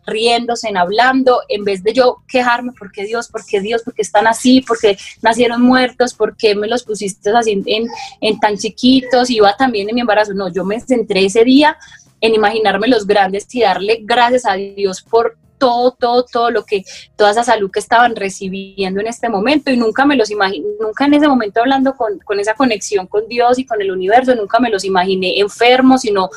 riéndose, 0.07 0.69
en 0.69 0.77
hablando, 0.77 1.41
en 1.49 1.65
vez 1.65 1.83
de 1.83 1.93
yo 1.93 2.23
quejarme, 2.29 2.73
¿por 2.73 2.93
qué 2.93 3.05
Dios? 3.05 3.29
¿Por 3.29 3.45
qué 3.45 3.61
Dios? 3.61 3.83
¿Por 3.83 3.95
qué 3.95 4.03
están 4.03 4.27
así? 4.27 4.61
¿Por 4.61 4.79
qué 4.79 4.97
nacieron 5.23 5.63
muertos? 5.63 6.15
¿Por 6.15 6.37
qué 6.37 6.55
me 6.55 6.67
los 6.67 6.85
pusiste 6.85 7.31
así 7.31 7.63
en, 7.67 7.87
en 8.21 8.41
tan 8.41 8.57
chiquitos? 8.57 9.31
Iba 9.31 9.57
también 9.57 9.89
en 9.89 9.95
mi 9.95 10.01
embarazo. 10.01 10.35
No, 10.35 10.49
yo 10.49 10.65
me 10.65 10.81
centré 10.81 11.25
ese 11.27 11.45
día 11.45 11.77
en 12.21 12.35
imaginarme 12.35 12.89
los 12.89 13.07
grandes 13.07 13.47
y 13.55 13.61
darle 13.61 14.01
gracias 14.03 14.47
a 14.47 14.55
Dios 14.55 15.03
por 15.03 15.37
todo, 15.65 15.93
todo, 15.93 16.27
todo 16.31 16.51
lo 16.51 16.67
que, 16.67 16.85
toda 17.17 17.31
esa 17.31 17.43
salud 17.43 17.71
que 17.71 17.81
estaban 17.81 18.15
recibiendo 18.15 19.01
en 19.01 19.07
este 19.07 19.31
momento 19.31 19.71
y 19.71 19.79
nunca 19.79 20.05
me 20.05 20.15
los 20.15 20.31
imaginé, 20.31 20.67
nunca 20.79 21.07
en 21.07 21.15
ese 21.15 21.27
momento 21.27 21.61
hablando 21.61 21.95
con, 21.95 22.19
con, 22.19 22.39
esa 22.39 22.53
conexión 22.53 23.07
con 23.07 23.27
Dios 23.29 23.59
y 23.59 23.65
con 23.65 23.81
el 23.81 23.91
universo, 23.91 24.35
nunca 24.35 24.61
me 24.61 24.69
los 24.69 24.85
imaginé 24.85 25.41
enfermos, 25.41 26.03
sino 26.03 26.29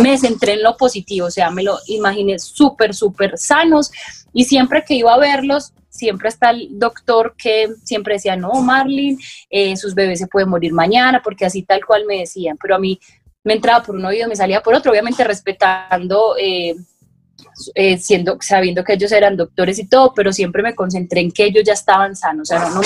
me 0.00 0.16
centré 0.16 0.54
en 0.54 0.62
lo 0.62 0.74
positivo, 0.78 1.26
o 1.26 1.30
sea, 1.30 1.50
me 1.50 1.62
lo 1.62 1.76
imaginé 1.86 2.38
súper, 2.38 2.94
súper 2.94 3.36
sanos 3.36 3.90
y 4.32 4.44
siempre 4.44 4.82
que 4.86 4.94
iba 4.94 5.12
a 5.12 5.18
verlos, 5.18 5.74
siempre 5.90 6.30
está 6.30 6.48
el 6.48 6.68
doctor 6.70 7.34
que 7.36 7.68
siempre 7.84 8.14
decía, 8.14 8.36
no, 8.36 8.52
Marlene, 8.62 9.18
eh, 9.50 9.76
sus 9.76 9.94
bebés 9.94 10.18
se 10.18 10.28
pueden 10.28 10.48
morir 10.48 10.72
mañana, 10.72 11.20
porque 11.22 11.44
así 11.44 11.62
tal 11.62 11.84
cual 11.84 12.06
me 12.06 12.20
decían, 12.20 12.56
pero 12.56 12.76
a 12.76 12.78
mí 12.78 12.98
me 13.44 13.52
entraba 13.52 13.82
por 13.84 13.96
un 13.96 14.04
oído, 14.06 14.28
me 14.28 14.36
salía 14.36 14.62
por 14.62 14.72
otro, 14.72 14.92
obviamente 14.92 15.24
respetando 15.24 16.36
eh, 16.38 16.74
eh, 17.74 17.98
siendo, 17.98 18.38
sabiendo 18.40 18.84
que 18.84 18.94
ellos 18.94 19.12
eran 19.12 19.36
doctores 19.36 19.78
y 19.78 19.86
todo, 19.86 20.12
pero 20.14 20.32
siempre 20.32 20.62
me 20.62 20.74
concentré 20.74 21.20
en 21.20 21.30
que 21.30 21.44
ellos 21.44 21.64
ya 21.64 21.72
estaban 21.72 22.16
sanos. 22.16 22.50
O 22.50 22.56
sea, 22.56 22.68
no, 22.70 22.80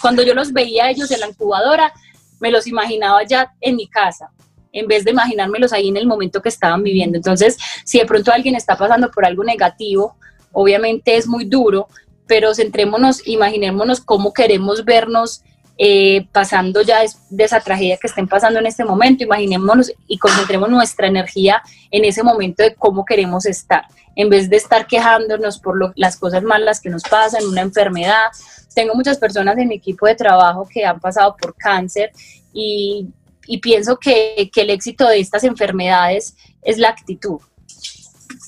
cuando 0.00 0.22
yo 0.22 0.34
los 0.34 0.52
veía 0.52 0.90
ellos 0.90 1.10
en 1.10 1.20
la 1.20 1.28
incubadora, 1.28 1.92
me 2.40 2.50
los 2.50 2.66
imaginaba 2.66 3.22
ya 3.24 3.52
en 3.60 3.76
mi 3.76 3.86
casa, 3.86 4.30
en 4.72 4.86
vez 4.86 5.04
de 5.04 5.12
imaginármelos 5.12 5.72
ahí 5.72 5.88
en 5.88 5.96
el 5.96 6.06
momento 6.06 6.42
que 6.42 6.48
estaban 6.48 6.82
viviendo. 6.82 7.16
Entonces, 7.16 7.56
si 7.84 7.98
de 7.98 8.06
pronto 8.06 8.32
alguien 8.32 8.56
está 8.56 8.76
pasando 8.76 9.10
por 9.10 9.24
algo 9.24 9.44
negativo, 9.44 10.16
obviamente 10.52 11.16
es 11.16 11.26
muy 11.26 11.44
duro, 11.44 11.88
pero 12.26 12.54
centrémonos, 12.54 13.26
imaginémonos 13.26 14.00
cómo 14.00 14.32
queremos 14.32 14.84
vernos 14.84 15.42
eh, 15.78 16.26
pasando 16.32 16.82
ya 16.82 17.00
de 17.30 17.44
esa 17.44 17.60
tragedia 17.60 17.96
que 17.96 18.06
estén 18.06 18.28
pasando 18.28 18.58
en 18.58 18.66
este 18.66 18.84
momento, 18.84 19.24
imaginémonos 19.24 19.92
y 20.06 20.18
concentremos 20.18 20.68
nuestra 20.68 21.06
energía 21.06 21.62
en 21.90 22.04
ese 22.04 22.22
momento 22.22 22.62
de 22.62 22.74
cómo 22.74 23.04
queremos 23.04 23.46
estar, 23.46 23.86
en 24.14 24.28
vez 24.28 24.50
de 24.50 24.56
estar 24.56 24.86
quejándonos 24.86 25.58
por 25.58 25.92
las 25.96 26.16
cosas 26.16 26.42
malas 26.42 26.80
que 26.80 26.90
nos 26.90 27.02
pasan, 27.02 27.46
una 27.46 27.62
enfermedad. 27.62 28.26
Tengo 28.74 28.94
muchas 28.94 29.18
personas 29.18 29.56
en 29.58 29.68
mi 29.68 29.76
equipo 29.76 30.06
de 30.06 30.14
trabajo 30.14 30.68
que 30.68 30.84
han 30.84 31.00
pasado 31.00 31.36
por 31.36 31.54
cáncer 31.54 32.12
y, 32.52 33.08
y 33.46 33.58
pienso 33.58 33.98
que, 33.98 34.50
que 34.52 34.62
el 34.62 34.70
éxito 34.70 35.08
de 35.08 35.20
estas 35.20 35.44
enfermedades 35.44 36.36
es 36.62 36.78
la 36.78 36.90
actitud 36.90 37.40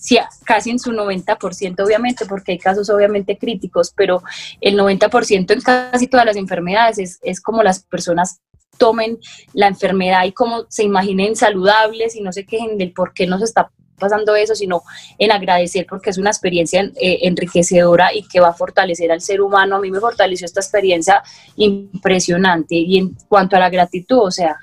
sí, 0.05 0.19
casi 0.45 0.71
en 0.71 0.79
su 0.79 0.93
90%, 0.93 1.83
obviamente, 1.83 2.27
porque 2.27 2.53
hay 2.53 2.59
casos 2.59 2.91
obviamente 2.91 3.39
críticos, 3.39 3.95
pero 3.97 4.23
el 4.61 4.79
90% 4.79 5.51
en 5.51 5.61
casi 5.63 6.09
todas 6.09 6.27
las 6.27 6.37
enfermedades 6.37 6.99
es, 6.99 7.19
es 7.23 7.41
como 7.41 7.63
las 7.63 7.85
personas 7.85 8.43
tomen 8.77 9.19
la 9.55 9.69
enfermedad 9.69 10.25
y 10.25 10.33
como 10.33 10.67
se 10.69 10.83
imaginen 10.83 11.37
saludables 11.37 12.17
y 12.17 12.21
no 12.21 12.33
se 12.33 12.45
quejen 12.45 12.77
del 12.77 12.93
por 12.93 13.15
qué 13.15 13.27
nos 13.27 13.41
está 13.41 13.71
pasando 13.99 14.35
eso, 14.35 14.55
sino 14.55 14.83
en 15.19 15.33
agradecer 15.33 15.87
porque 15.89 16.11
es 16.11 16.19
una 16.19 16.29
experiencia 16.31 16.83
eh, 17.01 17.21
enriquecedora 17.23 18.13
y 18.13 18.29
que 18.29 18.41
va 18.41 18.49
a 18.49 18.53
fortalecer 18.53 19.11
al 19.11 19.23
ser 19.23 19.41
humano. 19.41 19.77
A 19.77 19.81
mí 19.81 19.91
me 19.91 20.01
fortaleció 20.01 20.45
esta 20.45 20.61
experiencia 20.61 21.23
impresionante 21.57 22.75
y 22.75 22.99
en 22.99 23.17
cuanto 23.27 23.57
a 23.57 23.61
la 23.61 23.71
gratitud, 23.71 24.19
o 24.19 24.31
sea, 24.31 24.57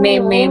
me, 0.00 0.20
me, 0.20 0.50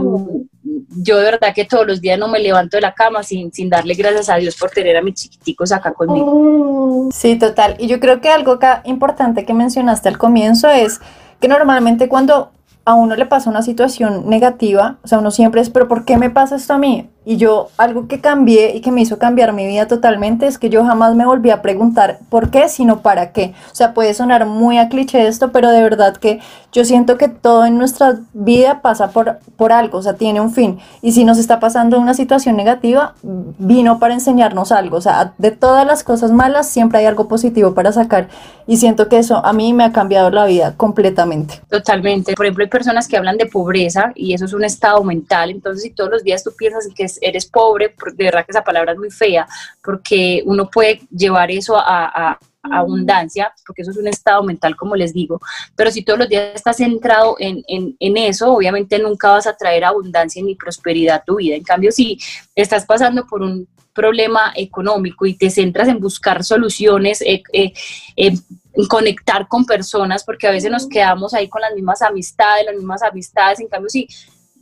yo 0.96 1.18
de 1.18 1.24
verdad 1.24 1.54
que 1.54 1.64
todos 1.64 1.86
los 1.86 2.00
días 2.00 2.18
no 2.18 2.28
me 2.28 2.38
levanto 2.38 2.76
de 2.76 2.80
la 2.80 2.92
cama 2.94 3.22
sin, 3.22 3.52
sin 3.52 3.68
darle 3.68 3.94
gracias 3.94 4.28
a 4.28 4.36
Dios 4.36 4.56
por 4.56 4.70
tener 4.70 4.96
a 4.96 5.02
mis 5.02 5.14
chiquiticos 5.14 5.72
acá 5.72 5.92
conmigo. 5.92 7.08
Sí, 7.12 7.38
total. 7.38 7.76
Y 7.78 7.86
yo 7.86 8.00
creo 8.00 8.20
que 8.20 8.28
algo 8.28 8.52
acá 8.52 8.82
importante 8.84 9.44
que 9.44 9.54
mencionaste 9.54 10.08
al 10.08 10.18
comienzo 10.18 10.68
es 10.68 11.00
que 11.40 11.48
normalmente 11.48 12.08
cuando 12.08 12.50
a 12.84 12.94
uno 12.94 13.16
le 13.16 13.26
pasa 13.26 13.50
una 13.50 13.62
situación 13.62 14.28
negativa, 14.28 14.98
o 15.02 15.08
sea, 15.08 15.18
uno 15.18 15.30
siempre 15.30 15.60
es, 15.60 15.70
pero 15.70 15.88
¿por 15.88 16.04
qué 16.04 16.16
me 16.16 16.30
pasa 16.30 16.56
esto 16.56 16.74
a 16.74 16.78
mí? 16.78 17.08
Y 17.24 17.36
yo, 17.36 17.68
algo 17.76 18.08
que 18.08 18.20
cambié 18.20 18.74
y 18.74 18.80
que 18.80 18.90
me 18.90 19.00
hizo 19.00 19.18
cambiar 19.18 19.52
mi 19.52 19.64
vida 19.64 19.86
totalmente 19.86 20.46
es 20.48 20.58
que 20.58 20.70
yo 20.70 20.84
jamás 20.84 21.14
me 21.14 21.24
volví 21.24 21.50
a 21.50 21.62
preguntar 21.62 22.18
por 22.28 22.50
qué, 22.50 22.68
sino 22.68 23.00
para 23.00 23.30
qué. 23.32 23.54
O 23.70 23.74
sea, 23.74 23.94
puede 23.94 24.12
sonar 24.12 24.44
muy 24.46 24.78
a 24.78 24.88
cliché 24.88 25.28
esto, 25.28 25.52
pero 25.52 25.70
de 25.70 25.82
verdad 25.82 26.16
que 26.16 26.40
yo 26.72 26.84
siento 26.84 27.18
que 27.18 27.28
todo 27.28 27.64
en 27.64 27.78
nuestra 27.78 28.18
vida 28.32 28.80
pasa 28.82 29.10
por, 29.10 29.38
por 29.56 29.72
algo, 29.72 29.98
o 29.98 30.02
sea, 30.02 30.14
tiene 30.14 30.40
un 30.40 30.52
fin. 30.52 30.78
Y 31.00 31.12
si 31.12 31.24
nos 31.24 31.38
está 31.38 31.60
pasando 31.60 32.00
una 32.00 32.14
situación 32.14 32.56
negativa, 32.56 33.14
vino 33.22 34.00
para 34.00 34.14
enseñarnos 34.14 34.72
algo. 34.72 34.96
O 34.96 35.00
sea, 35.00 35.34
de 35.38 35.52
todas 35.52 35.86
las 35.86 36.02
cosas 36.02 36.32
malas 36.32 36.68
siempre 36.68 36.98
hay 36.98 37.06
algo 37.06 37.28
positivo 37.28 37.74
para 37.74 37.92
sacar. 37.92 38.28
Y 38.66 38.78
siento 38.78 39.08
que 39.08 39.18
eso 39.18 39.44
a 39.44 39.52
mí 39.52 39.72
me 39.72 39.84
ha 39.84 39.92
cambiado 39.92 40.30
la 40.30 40.46
vida 40.46 40.74
completamente. 40.76 41.60
Totalmente. 41.68 42.34
Por 42.34 42.46
ejemplo, 42.46 42.64
hay 42.64 42.70
personas 42.70 43.06
que 43.06 43.16
hablan 43.16 43.36
de 43.36 43.46
pobreza 43.46 44.12
y 44.14 44.34
eso 44.34 44.44
es 44.44 44.52
un 44.52 44.64
estado 44.64 45.04
mental. 45.04 45.50
Entonces, 45.50 45.82
si 45.82 45.90
todos 45.90 46.10
los 46.10 46.24
días 46.24 46.42
tú 46.42 46.50
piensas 46.56 46.88
que 46.94 47.11
eres 47.20 47.46
pobre, 47.46 47.94
de 48.14 48.24
verdad 48.24 48.44
que 48.44 48.52
esa 48.52 48.64
palabra 48.64 48.92
es 48.92 48.98
muy 48.98 49.10
fea, 49.10 49.46
porque 49.82 50.42
uno 50.46 50.70
puede 50.70 51.00
llevar 51.10 51.50
eso 51.50 51.76
a, 51.76 52.38
abundancia, 52.64 53.52
porque 53.66 53.82
eso 53.82 53.90
es 53.90 53.96
un 53.96 54.06
estado 54.06 54.40
mental, 54.44 54.76
como 54.76 54.94
les 54.94 55.12
digo, 55.12 55.40
pero 55.74 55.90
si 55.90 56.04
todos 56.04 56.20
los 56.20 56.28
días 56.28 56.52
estás 56.54 56.76
centrado 56.76 57.34
en, 57.40 57.64
en, 57.66 58.16
eso, 58.16 58.52
obviamente 58.52 59.00
nunca 59.00 59.30
vas 59.30 59.48
a 59.48 59.56
traer 59.56 59.84
abundancia 59.84 60.40
ni 60.44 60.54
prosperidad 60.54 61.16
a 61.16 61.24
tu 61.24 61.38
vida. 61.38 61.56
En 61.56 61.64
cambio, 61.64 61.90
si 61.90 62.18
estás 62.54 62.86
pasando 62.86 63.26
por 63.26 63.42
un 63.42 63.66
problema 63.92 64.52
económico 64.56 65.26
y 65.26 65.34
te 65.34 65.50
centras 65.50 65.88
en 65.88 66.00
buscar 66.00 66.44
soluciones, 66.44 67.20
eh, 67.22 67.42
eh, 67.52 67.72
en 68.16 68.86
conectar 68.88 69.48
con 69.48 69.66
personas, 69.66 70.24
porque 70.24 70.46
a 70.46 70.50
veces 70.50 70.70
nos 70.70 70.88
quedamos 70.88 71.34
ahí 71.34 71.48
con 71.48 71.60
las 71.60 71.74
mismas 71.74 72.00
amistades, 72.02 72.64
las 72.64 72.76
mismas 72.76 73.02
amistades, 73.02 73.60
en 73.60 73.68
cambio 73.68 73.90
si 73.90 74.08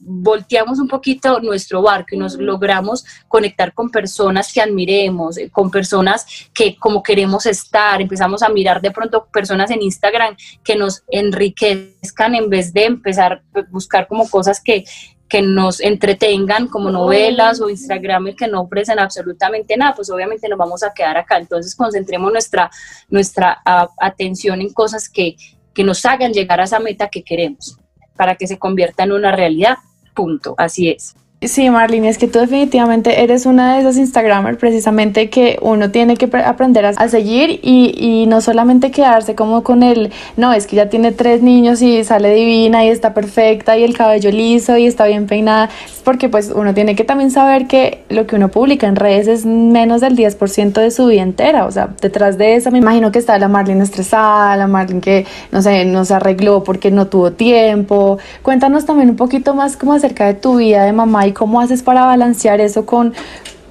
volteamos 0.02 0.78
un 0.78 0.88
poquito 0.88 1.40
nuestro 1.40 1.82
barco 1.82 2.14
y 2.14 2.18
nos 2.18 2.34
logramos 2.36 3.04
conectar 3.28 3.74
con 3.74 3.90
personas 3.90 4.52
que 4.52 4.60
admiremos, 4.60 5.36
eh, 5.36 5.50
con 5.50 5.70
personas 5.70 6.26
que 6.54 6.76
como 6.76 7.02
queremos 7.02 7.46
estar, 7.46 8.00
empezamos 8.00 8.42
a 8.42 8.48
mirar 8.48 8.80
de 8.80 8.90
pronto 8.90 9.26
personas 9.32 9.70
en 9.70 9.82
Instagram 9.82 10.36
que 10.64 10.76
nos 10.76 11.02
enriquezcan 11.08 12.34
en 12.34 12.48
vez 12.48 12.72
de 12.72 12.86
empezar 12.86 13.42
a 13.54 13.62
buscar 13.70 14.08
como 14.08 14.28
cosas 14.28 14.60
que, 14.62 14.84
que 15.28 15.42
nos 15.42 15.80
entretengan 15.80 16.66
como 16.66 16.90
novelas 16.90 17.60
o 17.60 17.68
Instagram 17.68 18.34
que 18.34 18.48
no 18.48 18.62
ofrecen 18.62 18.98
absolutamente 18.98 19.76
nada, 19.76 19.94
pues 19.94 20.10
obviamente 20.10 20.48
nos 20.48 20.58
vamos 20.58 20.82
a 20.82 20.94
quedar 20.94 21.18
acá. 21.18 21.36
Entonces 21.36 21.76
concentremos 21.76 22.32
nuestra, 22.32 22.70
nuestra 23.08 23.62
atención 23.98 24.62
en 24.62 24.72
cosas 24.72 25.08
que, 25.10 25.36
que 25.74 25.84
nos 25.84 26.04
hagan 26.06 26.32
llegar 26.32 26.60
a 26.60 26.64
esa 26.64 26.80
meta 26.80 27.08
que 27.08 27.22
queremos 27.22 27.76
para 28.16 28.34
que 28.34 28.46
se 28.46 28.58
convierta 28.58 29.04
en 29.04 29.12
una 29.12 29.32
realidad 29.32 29.78
punto, 30.20 30.54
así 30.58 30.90
es. 30.90 31.14
Sí, 31.42 31.70
Marlene, 31.70 32.10
es 32.10 32.18
que 32.18 32.28
tú 32.28 32.38
definitivamente 32.38 33.22
eres 33.22 33.46
una 33.46 33.72
de 33.72 33.80
esas 33.80 33.96
Instagramers 33.96 34.58
precisamente 34.58 35.30
que 35.30 35.58
uno 35.62 35.90
tiene 35.90 36.18
que 36.18 36.28
aprender 36.44 36.84
a, 36.84 37.08
seguir 37.08 37.60
y, 37.62 37.94
y, 37.96 38.26
no 38.26 38.42
solamente 38.42 38.90
quedarse 38.90 39.34
como 39.34 39.62
con 39.62 39.82
el, 39.82 40.12
no, 40.36 40.52
es 40.52 40.66
que 40.66 40.76
ya 40.76 40.90
tiene 40.90 41.12
tres 41.12 41.40
niños 41.42 41.80
y 41.80 42.04
sale 42.04 42.34
divina 42.34 42.84
y 42.84 42.88
está 42.88 43.14
perfecta 43.14 43.78
y 43.78 43.84
el 43.84 43.96
cabello 43.96 44.30
liso 44.30 44.76
y 44.76 44.84
está 44.84 45.06
bien 45.06 45.26
peinada, 45.26 45.70
porque 46.04 46.28
pues 46.28 46.52
uno 46.54 46.74
tiene 46.74 46.94
que 46.94 47.04
también 47.04 47.30
saber 47.30 47.66
que 47.66 48.04
lo 48.10 48.26
que 48.26 48.36
uno 48.36 48.50
publica 48.50 48.86
en 48.86 48.96
redes 48.96 49.26
es 49.26 49.46
menos 49.46 50.02
del 50.02 50.18
10% 50.18 50.72
de 50.72 50.90
su 50.90 51.06
vida 51.06 51.22
entera, 51.22 51.64
o 51.64 51.70
sea, 51.70 51.88
detrás 52.02 52.36
de 52.36 52.56
eso 52.56 52.70
me 52.70 52.80
imagino 52.80 53.12
que 53.12 53.18
está 53.18 53.38
la 53.38 53.48
Marlene 53.48 53.82
estresada, 53.82 54.58
la 54.58 54.66
Marlene 54.66 55.00
que, 55.00 55.26
no 55.52 55.62
sé, 55.62 55.86
no 55.86 56.04
se 56.04 56.12
arregló 56.12 56.64
porque 56.64 56.90
no 56.90 57.06
tuvo 57.06 57.32
tiempo. 57.32 58.18
Cuéntanos 58.42 58.84
también 58.84 59.08
un 59.08 59.16
poquito 59.16 59.54
más 59.54 59.78
como 59.78 59.94
acerca 59.94 60.26
de 60.26 60.34
tu 60.34 60.56
vida 60.56 60.84
de 60.84 60.92
mamá 60.92 61.29
cómo 61.32 61.60
haces 61.60 61.82
para 61.82 62.04
balancear 62.04 62.60
eso 62.60 62.86
con, 62.86 63.14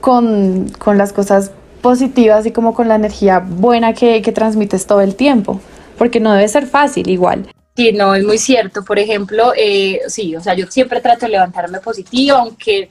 con, 0.01 0.71
las 0.97 1.13
cosas 1.13 1.51
positivas 1.81 2.45
y 2.45 2.51
como 2.51 2.73
con 2.73 2.87
la 2.87 2.95
energía 2.95 3.39
buena 3.39 3.93
que, 3.93 4.21
transmites 4.33 4.85
todo 4.85 5.01
el 5.01 5.15
tiempo? 5.15 5.59
Porque 5.97 6.19
no 6.19 6.33
debe 6.33 6.47
ser 6.47 6.65
fácil 6.65 7.09
igual. 7.09 7.51
Sí, 7.75 7.91
no, 7.91 8.15
es 8.15 8.23
muy 8.23 8.37
cierto. 8.37 8.83
Por 8.83 8.99
ejemplo, 8.99 9.53
eh, 9.55 10.01
sí, 10.07 10.35
o 10.35 10.41
sea, 10.41 10.53
yo 10.53 10.67
siempre 10.67 11.01
trato 11.01 11.25
de 11.25 11.33
levantarme 11.33 11.79
positivo, 11.79 12.37
aunque 12.37 12.89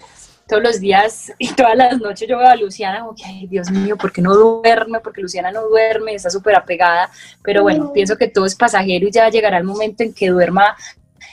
todos 0.48 0.62
los 0.62 0.80
días 0.80 1.32
y 1.38 1.52
todas 1.52 1.76
las 1.76 1.98
noches 2.00 2.28
yo 2.28 2.38
veo 2.38 2.48
a 2.48 2.56
Luciana 2.56 3.00
como 3.00 3.14
que, 3.14 3.24
ay, 3.24 3.46
Dios 3.46 3.70
mío, 3.70 3.96
¿por 3.96 4.12
qué 4.12 4.22
no 4.22 4.34
duerme? 4.34 5.00
Porque 5.00 5.20
Luciana 5.20 5.52
no 5.52 5.68
duerme, 5.68 6.14
está 6.14 6.30
súper 6.30 6.56
apegada, 6.56 7.10
pero 7.42 7.62
bueno, 7.62 7.92
pienso 7.92 8.16
que 8.16 8.28
todo 8.28 8.46
es 8.46 8.56
pasajero 8.56 9.06
y 9.06 9.12
ya 9.12 9.28
llegará 9.28 9.58
el 9.58 9.64
momento 9.64 10.02
en 10.02 10.12
que 10.12 10.28
duerma 10.28 10.76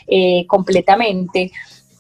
eh, 0.08 0.46
completamente. 0.48 1.52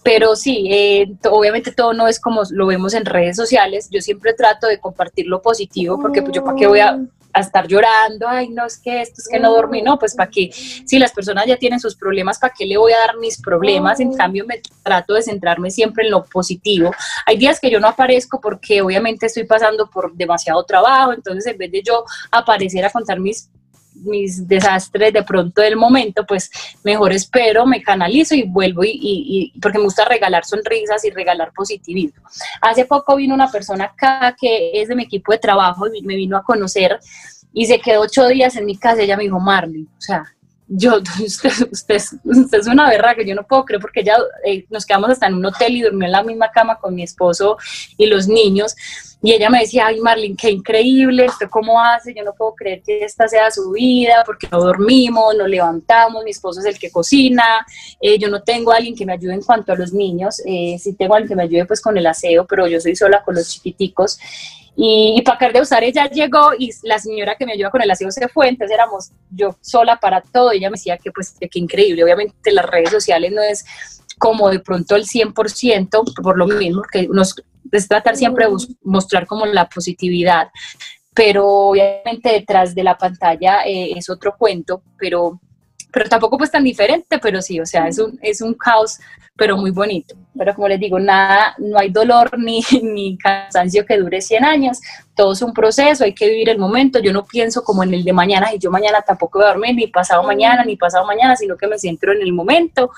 Pero 0.05 0.35
sí, 0.35 0.67
eh, 0.69 1.11
obviamente 1.31 1.71
todo 1.71 1.91
no 1.91 2.07
es 2.07 2.19
como 2.19 2.43
lo 2.51 2.67
vemos 2.67 2.93
en 2.93 3.05
redes 3.05 3.35
sociales. 3.35 3.87
Yo 3.89 4.01
siempre 4.01 4.33
trato 4.33 4.67
de 4.67 4.79
compartir 4.79 5.25
lo 5.25 5.41
positivo 5.41 5.99
porque 5.99 6.21
pues 6.21 6.31
yo 6.31 6.43
para 6.43 6.55
qué 6.55 6.67
voy 6.67 6.79
a, 6.79 6.99
estar 7.33 7.67
llorando, 7.67 8.29
ay 8.29 8.47
no, 8.47 8.65
es 8.65 8.77
que 8.77 9.01
esto 9.01 9.15
es 9.17 9.27
que 9.27 9.41
no 9.41 9.51
dormí, 9.51 9.81
no, 9.81 9.99
pues 9.99 10.15
para 10.15 10.29
qué, 10.29 10.49
si 10.53 10.97
las 10.97 11.11
personas 11.11 11.45
ya 11.45 11.57
tienen 11.57 11.81
sus 11.81 11.93
problemas, 11.93 12.39
¿para 12.39 12.53
qué 12.57 12.65
le 12.65 12.77
voy 12.77 12.93
a 12.93 12.99
dar 12.99 13.17
mis 13.17 13.41
problemas? 13.41 13.99
En 13.99 14.13
cambio, 14.13 14.45
me 14.45 14.61
trato 14.83 15.15
de 15.15 15.21
centrarme 15.21 15.69
siempre 15.69 16.05
en 16.05 16.11
lo 16.11 16.23
positivo. 16.23 16.91
Hay 17.25 17.35
días 17.35 17.59
que 17.59 17.69
yo 17.69 17.81
no 17.81 17.89
aparezco 17.89 18.39
porque 18.39 18.81
obviamente 18.81 19.25
estoy 19.25 19.43
pasando 19.43 19.89
por 19.89 20.13
demasiado 20.13 20.63
trabajo, 20.63 21.11
entonces 21.11 21.45
en 21.47 21.57
vez 21.57 21.69
de 21.73 21.81
yo 21.83 22.05
aparecer 22.31 22.85
a 22.85 22.89
contar 22.89 23.19
mis 23.19 23.49
mis 23.95 24.47
desastres 24.47 25.13
de 25.13 25.23
pronto 25.23 25.61
del 25.61 25.75
momento, 25.75 26.25
pues 26.25 26.49
mejor 26.83 27.13
espero, 27.13 27.65
me 27.65 27.81
canalizo 27.81 28.35
y 28.35 28.43
vuelvo 28.43 28.81
y, 28.83 29.53
porque 29.61 29.77
me 29.77 29.85
gusta 29.85 30.05
regalar 30.05 30.45
sonrisas 30.45 31.03
y 31.05 31.09
regalar 31.09 31.51
positivismo. 31.53 32.23
Hace 32.61 32.85
poco 32.85 33.15
vino 33.15 33.33
una 33.33 33.51
persona 33.51 33.85
acá 33.85 34.35
que 34.39 34.71
es 34.73 34.87
de 34.87 34.95
mi 34.95 35.03
equipo 35.03 35.31
de 35.31 35.39
trabajo 35.39 35.87
y 35.93 36.01
me 36.01 36.15
vino 36.15 36.37
a 36.37 36.43
conocer 36.43 36.99
y 37.53 37.65
se 37.65 37.79
quedó 37.79 38.01
ocho 38.01 38.27
días 38.27 38.55
en 38.57 38.65
mi 38.65 38.77
casa 38.77 39.01
y 39.01 39.05
ella 39.05 39.17
me 39.17 39.23
dijo, 39.23 39.39
Marley, 39.39 39.83
o 39.83 40.01
sea, 40.01 40.34
yo, 40.67 40.99
usted, 41.23 41.51
usted, 41.71 42.01
usted, 42.23 42.59
es 42.59 42.67
una 42.67 42.89
berra 42.89 43.15
que 43.15 43.25
yo 43.25 43.35
no 43.35 43.43
puedo 43.43 43.65
creer 43.65 43.81
porque 43.81 44.03
ya 44.03 44.17
eh, 44.45 44.65
nos 44.69 44.85
quedamos 44.85 45.09
hasta 45.09 45.27
en 45.27 45.35
un 45.35 45.45
hotel 45.45 45.75
y 45.75 45.81
durmió 45.81 46.05
en 46.05 46.11
la 46.11 46.23
misma 46.23 46.51
cama 46.51 46.77
con 46.77 46.95
mi 46.95 47.03
esposo 47.03 47.57
y 47.97 48.07
los 48.07 48.27
niños. 48.27 48.75
Y 49.21 49.33
ella 49.33 49.49
me 49.49 49.61
decía, 49.61 49.87
ay 49.87 49.99
Marlene, 50.01 50.35
qué 50.35 50.51
increíble, 50.51 51.25
¿esto 51.25 51.49
cómo 51.49 51.81
hace? 51.81 52.13
Yo 52.13 52.23
no 52.23 52.33
puedo 52.33 52.53
creer 52.53 52.83
que 52.83 53.03
esta 53.03 53.27
sea 53.27 53.49
su 53.49 53.71
vida, 53.71 54.23
porque 54.23 54.47
no 54.51 54.59
dormimos, 54.59 55.35
no 55.35 55.47
levantamos, 55.47 56.23
mi 56.23 56.29
esposo 56.29 56.59
es 56.59 56.65
el 56.67 56.77
que 56.77 56.91
cocina, 56.91 57.65
eh, 57.99 58.19
yo 58.19 58.29
no 58.29 58.43
tengo 58.43 58.71
a 58.71 58.75
alguien 58.75 58.95
que 58.95 59.05
me 59.05 59.13
ayude 59.13 59.33
en 59.33 59.41
cuanto 59.41 59.71
a 59.71 59.75
los 59.75 59.93
niños, 59.93 60.41
eh, 60.45 60.77
sí 60.79 60.93
tengo 60.93 61.15
a 61.15 61.17
alguien 61.17 61.29
que 61.29 61.35
me 61.35 61.43
ayude 61.43 61.65
pues 61.65 61.81
con 61.81 61.97
el 61.97 62.05
aseo, 62.05 62.45
pero 62.45 62.67
yo 62.67 62.79
soy 62.79 62.95
sola 62.95 63.23
con 63.23 63.33
los 63.33 63.49
chiquiticos. 63.49 64.19
Y, 64.77 65.21
para 65.23 65.35
acabar 65.37 65.53
de 65.53 65.61
usar, 65.61 65.83
ella 65.83 66.09
llegó 66.09 66.51
y 66.57 66.69
la 66.83 66.99
señora 66.99 67.35
que 67.35 67.45
me 67.45 67.53
ayuda 67.53 67.71
con 67.71 67.81
el 67.81 67.89
aseo 67.89 68.11
se 68.11 68.27
fue, 68.27 68.49
entonces 68.49 68.75
éramos 68.75 69.11
yo 69.29 69.55
sola 69.61 69.97
para 69.99 70.21
todo. 70.21 70.51
Ella 70.51 70.69
me 70.69 70.75
decía 70.75 70.97
que 70.97 71.11
pues 71.11 71.35
que 71.39 71.59
increíble, 71.59 72.03
obviamente 72.03 72.51
las 72.51 72.65
redes 72.65 72.91
sociales 72.91 73.31
no 73.31 73.41
es 73.41 73.65
como 74.17 74.49
de 74.49 74.59
pronto 74.59 74.95
el 74.95 75.05
100%, 75.05 76.21
por 76.21 76.37
lo 76.37 76.47
mismo, 76.47 76.81
que 76.91 77.07
nos 77.07 77.35
es 77.71 77.87
tratar 77.87 78.15
siempre 78.15 78.45
de 78.45 78.55
mostrar 78.83 79.25
como 79.27 79.45
la 79.45 79.67
positividad, 79.67 80.49
pero 81.13 81.47
obviamente 81.47 82.31
detrás 82.31 82.75
de 82.75 82.83
la 82.83 82.97
pantalla 82.97 83.63
eh, 83.65 83.93
es 83.95 84.09
otro 84.09 84.35
cuento, 84.37 84.83
pero, 84.97 85.39
pero 85.95 86.09
tampoco 86.09 86.37
pues 86.37 86.51
tan 86.51 86.65
diferente, 86.65 87.19
pero 87.19 87.41
sí, 87.41 87.57
o 87.61 87.65
sea, 87.65 87.87
es 87.87 87.99
un, 87.99 88.19
es 88.21 88.41
un 88.41 88.53
caos, 88.53 88.99
pero 89.37 89.55
muy 89.55 89.71
bonito. 89.71 90.13
Pero 90.37 90.53
como 90.53 90.67
les 90.67 90.77
digo, 90.77 90.99
nada, 90.99 91.55
no 91.57 91.79
hay 91.79 91.89
dolor 91.89 92.37
ni, 92.37 92.59
ni 92.83 93.17
cansancio 93.17 93.85
que 93.85 93.97
dure 93.97 94.19
100 94.19 94.43
años, 94.43 94.81
todo 95.15 95.31
es 95.31 95.41
un 95.41 95.53
proceso, 95.53 96.03
hay 96.03 96.13
que 96.13 96.27
vivir 96.27 96.49
el 96.49 96.57
momento, 96.57 96.99
yo 96.99 97.13
no 97.13 97.23
pienso 97.23 97.63
como 97.63 97.81
en 97.81 97.93
el 97.93 98.03
de 98.03 98.11
mañana, 98.11 98.53
y 98.53 98.59
yo 98.59 98.71
mañana 98.71 99.03
tampoco 99.03 99.39
voy 99.39 99.47
a 99.47 99.51
dormir, 99.51 99.73
ni 99.73 99.87
pasado 99.87 100.21
mañana, 100.23 100.65
ni 100.65 100.75
pasado 100.75 101.05
mañana, 101.05 101.37
sino 101.37 101.55
que 101.55 101.65
me 101.65 101.79
centro 101.79 102.11
en 102.11 102.21
el 102.21 102.33
momento 102.33 102.91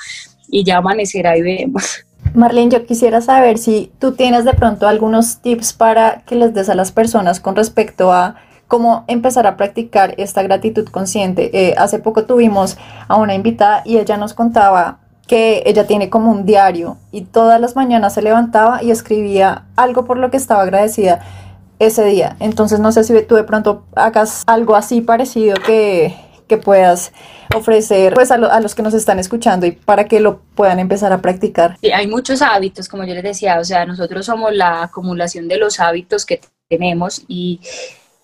y 0.50 0.64
ya 0.64 0.78
amanecerá 0.78 1.38
y 1.38 1.44
vemos. 1.44 2.04
Marlene, 2.34 2.72
yo 2.72 2.86
quisiera 2.88 3.22
saber 3.22 3.60
si 3.60 3.92
tú 4.00 4.14
tienes 4.14 4.44
de 4.44 4.54
pronto 4.54 4.88
algunos 4.88 5.44
tips 5.44 5.74
para 5.74 6.24
que 6.26 6.34
les 6.34 6.56
des 6.56 6.68
a 6.70 6.74
las 6.74 6.92
personas 6.92 7.40
con 7.40 7.56
respecto 7.56 8.12
a 8.12 8.38
cómo 8.68 9.06
empezar 9.08 9.48
a 9.48 9.58
practicar 9.58 10.14
esta 10.18 10.44
gratitud 10.44 10.88
consciente. 10.90 11.50
Eh, 11.54 11.76
hace 11.78 12.00
poco 12.00 12.26
tuvimos 12.26 12.78
a 13.08 13.16
una 13.16 13.34
invitada 13.34 13.82
y 13.86 13.98
ella 13.98 14.18
nos 14.18 14.34
contaba 14.34 15.00
que 15.28 15.64
ella 15.66 15.88
tiene 15.88 16.10
como 16.10 16.32
un 16.32 16.46
diario 16.46 16.98
y 17.12 17.22
todas 17.22 17.60
las 17.60 17.76
mañanas 17.76 18.14
se 18.14 18.22
levantaba 18.22 18.82
y 18.82 18.92
escribía 18.92 19.66
algo 19.76 20.06
por 20.06 20.18
lo 20.18 20.32
que 20.32 20.38
estaba 20.38 20.64
agradecida 20.64 21.20
ese 21.80 22.06
día. 22.06 22.38
Entonces 22.40 22.80
no 22.80 22.92
sé 22.92 23.04
si 23.04 23.22
tú 23.24 23.36
de 23.36 23.44
pronto 23.44 23.84
hagas 23.96 24.44
algo 24.48 24.76
así 24.76 25.02
parecido 25.02 25.56
que, 25.58 26.16
que 26.48 26.58
puedas 26.58 27.12
ofrecer 27.56 28.14
pues, 28.14 28.32
a, 28.32 28.38
los 28.38 28.76
que 28.76 28.82
nos 28.82 28.94
están 28.94 29.20
escuchando 29.20 29.66
y 29.66 29.72
para 29.72 30.06
que 30.06 30.20
lo 30.20 30.40
puedan 30.56 30.80
empezar 30.80 31.12
a 31.12 31.22
practicar? 31.22 31.78
Sí, 31.82 31.92
hay 31.92 32.08
muchos 32.08 32.42
hábitos, 32.42 32.88
como 32.88 33.04
yo 33.04 33.14
les 33.14 33.24
decía, 33.24 33.60
o 33.60 33.64
sea, 33.64 33.86
nosotros 33.86 34.26
somos 34.26 34.54
la 34.54 34.84
acumulación 34.84 35.48
de 35.48 35.58
los 35.58 35.80
hábitos 35.80 36.26
que 36.26 36.42
tenemos 36.70 37.24
y 37.28 37.62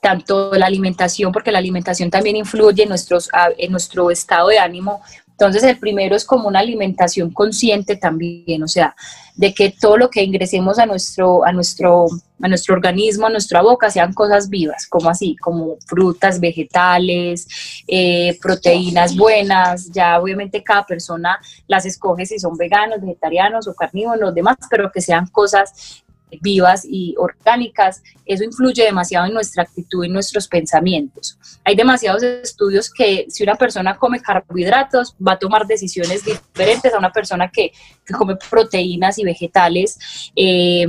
tanto 0.04 0.52
la 0.54 0.66
alimentación, 0.66 1.32
porque 1.32 1.50
la 1.52 1.60
alimentación 1.60 2.12
también 2.12 2.36
influye 2.36 2.84
en, 2.84 2.90
nuestros, 2.90 3.30
en 3.58 3.72
nuestro 3.72 4.12
estado 4.12 4.50
de 4.50 4.60
ánimo. 4.60 5.02
Entonces, 5.32 5.64
el 5.64 5.80
primero 5.80 6.16
es 6.16 6.26
como 6.26 6.50
una 6.50 6.60
alimentación 6.60 7.32
consciente 7.32 7.96
también, 7.96 8.62
o 8.64 8.68
sea, 8.68 8.96
de 9.36 9.54
que 9.54 9.72
todo 9.72 9.98
lo 9.98 10.10
que 10.10 10.22
ingresemos 10.22 10.78
a 10.78 10.86
nuestro, 10.86 11.46
a 11.46 11.54
nuestro, 11.54 12.06
a 12.42 12.48
nuestro 12.50 12.76
organismo, 12.76 13.28
a 13.28 13.30
nuestra 13.30 13.62
boca, 13.62 13.90
sean 13.90 14.14
cosas 14.14 14.50
vivas, 14.50 14.86
como 14.88 15.10
así, 15.10 15.38
como 15.38 15.78
frutas, 15.88 16.40
vegetales, 16.40 17.48
eh, 17.88 18.38
proteínas 18.42 19.16
buenas. 19.16 19.90
Ya 19.90 20.20
obviamente 20.20 20.62
cada 20.62 20.86
persona 20.86 21.40
las 21.68 21.86
escoge 21.86 22.26
si 22.26 22.40
son 22.40 22.58
veganos, 22.58 23.02
vegetarianos 23.02 23.68
o 23.68 23.74
carnívoros, 23.74 24.36
demás, 24.36 24.58
pero 24.70 24.92
que 24.92 25.02
sean 25.02 25.28
cosas 25.28 26.03
vivas 26.42 26.86
y 26.90 27.16
orgánicas, 27.18 28.02
eso 28.26 28.44
influye 28.44 28.84
demasiado 28.84 29.26
en 29.26 29.34
nuestra 29.34 29.64
actitud 29.64 30.04
y 30.04 30.10
nuestros 30.10 30.48
pensamientos. 30.48 31.38
Hay 31.64 31.76
demasiados 31.76 32.24
estudios 32.24 32.92
que 32.92 33.26
si 33.30 33.44
una 33.44 33.56
persona 33.56 33.98
come 33.98 34.22
carbohidratos 34.22 35.16
va 35.26 35.34
a 35.34 35.40
tomar 35.40 35.66
decisiones 35.68 36.24
diferentes 36.24 36.94
a 36.94 36.98
una 36.98 37.12
persona 37.12 37.50
que, 37.50 37.72
come 38.18 38.36
proteínas 38.50 39.18
y 39.18 39.24
vegetales. 39.24 40.32
Eh, 40.36 40.88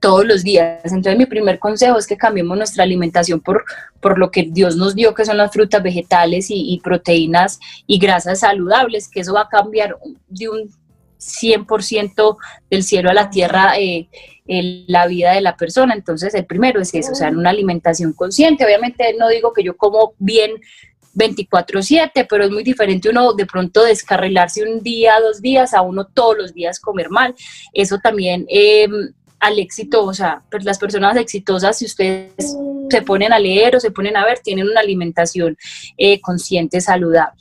todos 0.00 0.24
los 0.24 0.42
días. 0.42 0.80
Entonces 0.84 1.16
mi 1.16 1.26
primer 1.26 1.58
consejo 1.58 1.98
es 1.98 2.06
que 2.06 2.16
cambiemos 2.16 2.56
nuestra 2.56 2.82
alimentación 2.82 3.40
por, 3.40 3.64
por 4.00 4.18
lo 4.18 4.30
que 4.30 4.48
Dios 4.50 4.76
nos 4.76 4.94
dio, 4.94 5.14
que 5.14 5.24
son 5.24 5.36
las 5.36 5.52
frutas, 5.52 5.82
vegetales 5.82 6.46
y, 6.48 6.80
proteínas 6.82 7.60
y 7.86 7.98
grasas 7.98 8.40
saludables, 8.40 9.08
que 9.08 9.20
eso 9.20 9.34
va 9.34 9.42
a 9.42 9.48
cambiar 9.48 9.96
de 10.28 10.48
un 10.48 10.70
100% 11.20 12.36
del 12.70 12.82
cielo 12.82 13.10
a 13.10 13.14
la 13.14 13.30
tierra 13.30 13.78
eh, 13.78 14.08
la 14.46 15.06
vida 15.06 15.32
de 15.32 15.40
la 15.40 15.56
persona. 15.56 15.94
Entonces, 15.94 16.34
el 16.34 16.44
primero 16.44 16.80
es 16.80 16.92
eso, 16.94 17.12
o 17.12 17.14
sea, 17.14 17.28
una 17.28 17.50
alimentación 17.50 18.12
consciente. 18.12 18.64
Obviamente 18.64 19.14
no 19.18 19.28
digo 19.28 19.52
que 19.52 19.62
yo 19.62 19.76
como 19.76 20.14
bien 20.18 20.52
24/7, 21.14 22.26
pero 22.28 22.44
es 22.44 22.50
muy 22.50 22.62
diferente 22.64 23.08
uno 23.08 23.32
de 23.34 23.46
pronto 23.46 23.84
descarrilarse 23.84 24.62
un 24.62 24.82
día, 24.82 25.20
dos 25.20 25.40
días, 25.40 25.74
a 25.74 25.82
uno 25.82 26.06
todos 26.06 26.36
los 26.36 26.54
días 26.54 26.80
comer 26.80 27.10
mal. 27.10 27.34
Eso 27.72 27.98
también 27.98 28.46
em, 28.48 29.12
al 29.38 29.58
éxito, 29.58 30.04
o 30.04 30.14
sea, 30.14 30.42
las 30.62 30.78
personas 30.78 31.16
exitosas, 31.16 31.78
si 31.78 31.86
ustedes 31.86 32.56
se 32.90 33.02
ponen 33.02 33.32
a 33.32 33.38
leer 33.38 33.76
o 33.76 33.80
se 33.80 33.90
ponen 33.90 34.16
a 34.16 34.24
ver, 34.24 34.40
tienen 34.40 34.68
una 34.68 34.80
alimentación 34.80 35.56
eh, 35.96 36.20
consciente, 36.20 36.80
saludable. 36.80 37.40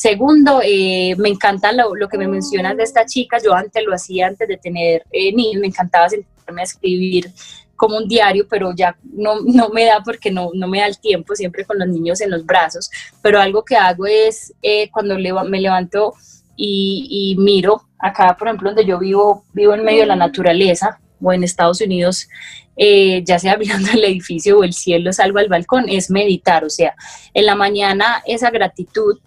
Segundo, 0.00 0.62
eh, 0.64 1.14
me 1.18 1.28
encanta 1.28 1.72
lo, 1.72 2.08
que 2.08 2.16
me 2.16 2.26
mencionas 2.26 2.74
de 2.74 2.84
esta 2.84 3.04
chica. 3.04 3.36
Yo 3.44 3.52
antes 3.52 3.84
lo 3.84 3.92
hacía 3.92 4.28
antes 4.28 4.48
de 4.48 4.56
tener 4.56 5.04
eh, 5.12 5.30
niños, 5.30 5.60
me 5.60 5.66
encantaba 5.66 6.08
sentarme 6.08 6.62
a 6.62 6.64
escribir 6.64 7.30
como 7.76 7.98
un 7.98 8.08
diario, 8.08 8.46
pero 8.48 8.72
ya 8.74 8.96
no, 9.02 9.40
no 9.44 9.68
me 9.68 9.84
da 9.84 10.00
porque 10.02 10.30
no, 10.30 10.52
no, 10.54 10.68
me 10.68 10.78
da 10.78 10.86
el 10.86 10.98
tiempo 10.98 11.34
siempre 11.34 11.66
con 11.66 11.78
los 11.78 11.86
niños 11.86 12.22
en 12.22 12.30
los 12.30 12.46
brazos. 12.46 12.90
Pero 13.20 13.40
algo 13.40 13.62
que 13.62 13.76
hago 13.76 14.06
es 14.06 14.54
eh, 14.62 14.88
cuando 14.90 15.18
me 15.18 15.60
levanto 15.60 16.14
y, 16.56 17.36
miro 17.38 17.82
acá, 17.98 18.34
por 18.38 18.48
ejemplo, 18.48 18.70
donde 18.70 18.86
yo 18.86 18.98
vivo, 18.98 19.44
vivo 19.52 19.74
en 19.74 19.84
medio 19.84 20.00
de 20.00 20.06
la 20.06 20.16
naturaleza 20.16 20.98
o 21.20 21.30
en 21.30 21.44
Estados 21.44 21.82
Unidos, 21.82 22.26
ya 22.74 23.38
sea 23.38 23.54
mirando 23.58 23.90
el 23.92 24.04
edificio 24.04 24.60
o 24.60 24.64
el 24.64 24.72
cielo, 24.72 25.12
salgo 25.12 25.40
al 25.40 25.48
balcón, 25.48 25.90
es 25.90 26.08
meditar. 26.10 26.64
O 26.64 26.70
sea, 26.70 26.94
en 27.34 27.44
la 27.44 27.54
mañana 27.54 28.22
esa 28.24 28.50
gratitud 28.50 29.18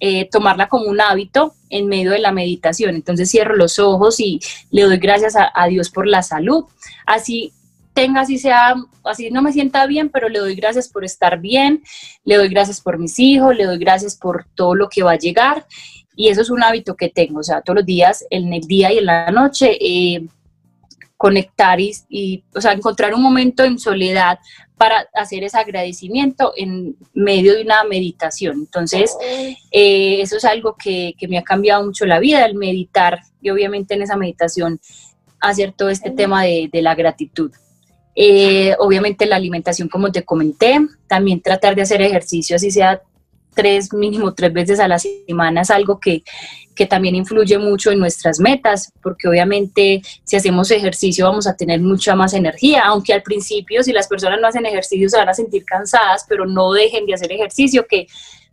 eh, 0.00 0.28
tomarla 0.30 0.68
como 0.68 0.86
un 0.86 1.00
hábito 1.00 1.54
en 1.68 1.86
medio 1.86 2.12
de 2.12 2.18
la 2.18 2.32
meditación. 2.32 2.94
Entonces 2.94 3.30
cierro 3.30 3.54
los 3.54 3.78
ojos 3.78 4.18
y 4.18 4.40
le 4.70 4.82
doy 4.82 4.96
gracias 4.96 5.34
a, 5.36 5.66
Dios 5.66 5.90
por 5.90 6.06
la 6.06 6.22
salud. 6.22 6.64
Así 7.06 7.52
tenga, 7.92 8.22
así 8.22 8.38
sea, 8.38 8.74
así 9.04 9.30
no 9.30 9.42
me 9.42 9.52
sienta 9.52 9.86
bien, 9.86 10.08
pero 10.08 10.28
le 10.28 10.38
doy 10.38 10.54
gracias 10.54 10.88
por 10.88 11.04
estar 11.04 11.38
bien, 11.38 11.82
le 12.24 12.36
doy 12.36 12.48
gracias 12.48 12.80
por 12.80 12.98
mis 12.98 13.18
hijos, 13.18 13.54
le 13.54 13.64
doy 13.64 13.78
gracias 13.78 14.16
por 14.16 14.46
todo 14.54 14.74
lo 14.74 14.88
que 14.88 15.02
va 15.02 15.12
a 15.12 15.18
llegar. 15.18 15.66
Y 16.16 16.28
eso 16.28 16.42
es 16.42 16.50
un 16.50 16.62
hábito 16.62 16.96
que 16.96 17.08
tengo, 17.08 17.40
o 17.40 17.42
sea, 17.42 17.62
todos 17.62 17.76
los 17.76 17.86
días, 17.86 18.24
en 18.30 18.52
el 18.52 18.62
día 18.62 18.92
y 18.92 18.98
en 18.98 19.06
la 19.06 19.30
noche, 19.30 19.76
eh, 19.80 20.26
conectar 21.20 21.78
y, 21.78 22.42
o 22.54 22.62
sea, 22.62 22.72
encontrar 22.72 23.12
un 23.12 23.20
momento 23.20 23.62
en 23.62 23.78
soledad 23.78 24.38
para 24.78 25.06
hacer 25.12 25.44
ese 25.44 25.58
agradecimiento 25.58 26.54
en 26.56 26.96
medio 27.12 27.54
de 27.54 27.60
una 27.60 27.84
meditación. 27.84 28.60
Entonces, 28.60 29.14
eh, 29.70 30.22
eso 30.22 30.38
es 30.38 30.46
algo 30.46 30.76
que, 30.82 31.12
me 31.28 31.36
ha 31.36 31.42
cambiado 31.42 31.84
mucho 31.84 32.06
la 32.06 32.20
vida, 32.20 32.46
el 32.46 32.54
meditar 32.54 33.20
y 33.42 33.50
obviamente 33.50 33.92
en 33.92 34.00
esa 34.00 34.16
meditación 34.16 34.80
hacer 35.40 35.74
todo 35.76 35.90
este 35.90 36.10
tema 36.10 36.44
de, 36.44 36.70
la 36.72 36.94
gratitud. 36.94 37.52
Eh, 38.14 38.74
obviamente 38.78 39.26
la 39.26 39.36
alimentación, 39.36 39.90
como 39.90 40.10
te 40.10 40.24
comenté, 40.24 40.78
también 41.06 41.42
tratar 41.42 41.74
de 41.74 41.82
hacer 41.82 42.00
ejercicio, 42.00 42.56
así 42.56 42.70
sea 42.70 43.02
tres, 43.60 43.92
mínimo 43.92 44.32
tres 44.32 44.52
veces 44.52 44.80
a 44.80 44.88
la 44.88 44.98
semana, 44.98 45.60
es 45.60 45.70
algo 45.70 46.00
que, 46.00 46.22
que 46.74 46.86
también 46.86 47.14
influye 47.14 47.58
mucho 47.58 47.90
en 47.90 47.98
nuestras 47.98 48.40
metas, 48.40 48.90
porque 49.02 49.28
obviamente 49.28 50.00
si 50.24 50.36
hacemos 50.36 50.70
ejercicio 50.70 51.26
vamos 51.26 51.46
a 51.46 51.54
tener 51.54 51.78
mucha 51.80 52.16
más 52.16 52.32
energía, 52.32 52.84
aunque 52.86 53.12
al 53.12 53.22
principio 53.22 53.82
si 53.82 53.92
las 53.92 54.08
personas 54.08 54.40
no 54.40 54.48
hacen 54.48 54.64
ejercicio 54.64 55.10
se 55.10 55.18
van 55.18 55.28
a 55.28 55.34
sentir 55.34 55.64
cansadas, 55.66 56.24
pero 56.26 56.46
no 56.46 56.72
dejen 56.72 57.04
de 57.04 57.12
hacer 57.12 57.30
ejercicio, 57.32 57.86
que 57.86 58.06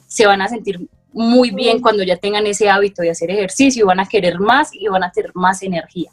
se 0.08 0.26
van 0.26 0.41
a 0.41 0.50
sentir 0.50 0.78
muy 1.13 1.52
bien 1.52 1.80
cuando 1.80 2.04
ya 2.04 2.17
tengan 2.17 2.46
ese 2.46 2.70
hábito 2.70 3.02
de 3.02 3.12
hacer 3.12 3.32
ejercicio, 3.32 3.86
van 3.86 4.02
a 4.02 4.10
querer 4.10 4.39
más 4.39 4.70
y 4.74 4.88
van 4.88 5.06
a 5.06 5.12
tener 5.12 5.32
más 5.34 5.63
energía. 5.63 6.12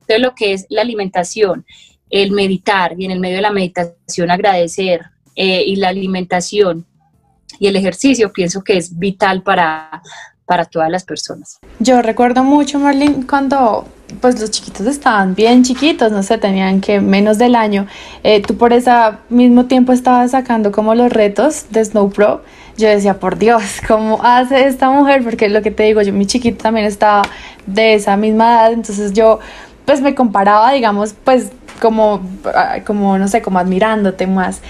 Entonces 0.00 0.20
lo 0.20 0.34
que 0.34 0.54
es 0.54 0.66
la 0.68 0.82
alimentación, 0.82 1.64
el 2.10 2.32
meditar 2.32 2.94
y 2.98 3.04
en 3.04 3.12
el 3.12 3.20
medio 3.20 3.36
de 3.36 3.42
la 3.42 3.52
meditación 3.52 4.30
agradecer 4.32 5.02
eh, 5.36 5.62
y 5.64 5.76
la 5.76 5.88
alimentación 5.88 6.84
y 7.58 7.66
el 7.66 7.76
ejercicio 7.76 8.32
pienso 8.32 8.62
que 8.62 8.76
es 8.76 8.98
vital 8.98 9.42
para, 9.42 10.02
para 10.46 10.64
todas 10.64 10.90
las 10.90 11.04
personas. 11.04 11.58
Yo 11.78 12.02
recuerdo 12.02 12.44
mucho, 12.44 12.78
Marlene, 12.78 13.26
cuando 13.26 13.86
pues 14.20 14.40
los 14.40 14.50
chiquitos 14.50 14.86
estaban 14.86 15.34
bien 15.34 15.64
chiquitos, 15.64 16.12
no 16.12 16.22
sé, 16.22 16.38
tenían 16.38 16.80
que 16.80 17.00
menos 17.00 17.38
del 17.38 17.54
año. 17.54 17.86
Eh, 18.22 18.42
tú 18.42 18.56
por 18.56 18.72
ese 18.72 18.92
mismo 19.28 19.66
tiempo 19.66 19.92
estabas 19.92 20.32
sacando 20.32 20.72
como 20.72 20.94
los 20.94 21.12
retos 21.12 21.66
de 21.70 21.84
Snow 21.84 22.10
Pro. 22.10 22.42
Yo 22.76 22.88
decía, 22.88 23.18
por 23.18 23.38
Dios, 23.38 23.62
¿cómo 23.88 24.20
hace 24.22 24.66
esta 24.66 24.90
mujer? 24.90 25.22
Porque 25.24 25.48
lo 25.48 25.62
que 25.62 25.70
te 25.70 25.84
digo, 25.84 26.02
yo 26.02 26.12
mi 26.12 26.26
chiquito 26.26 26.62
también 26.62 26.86
estaba 26.86 27.22
de 27.66 27.94
esa 27.94 28.16
misma 28.16 28.52
edad, 28.52 28.72
entonces 28.72 29.12
yo 29.12 29.38
pues 29.84 30.00
me 30.00 30.14
comparaba, 30.14 30.72
digamos, 30.72 31.14
pues 31.24 31.50
como, 31.80 32.22
ah, 32.54 32.78
como 32.86 33.18
no 33.18 33.28
sé, 33.28 33.42
como 33.42 33.58
admirándote 33.58 34.26
más. 34.26 34.60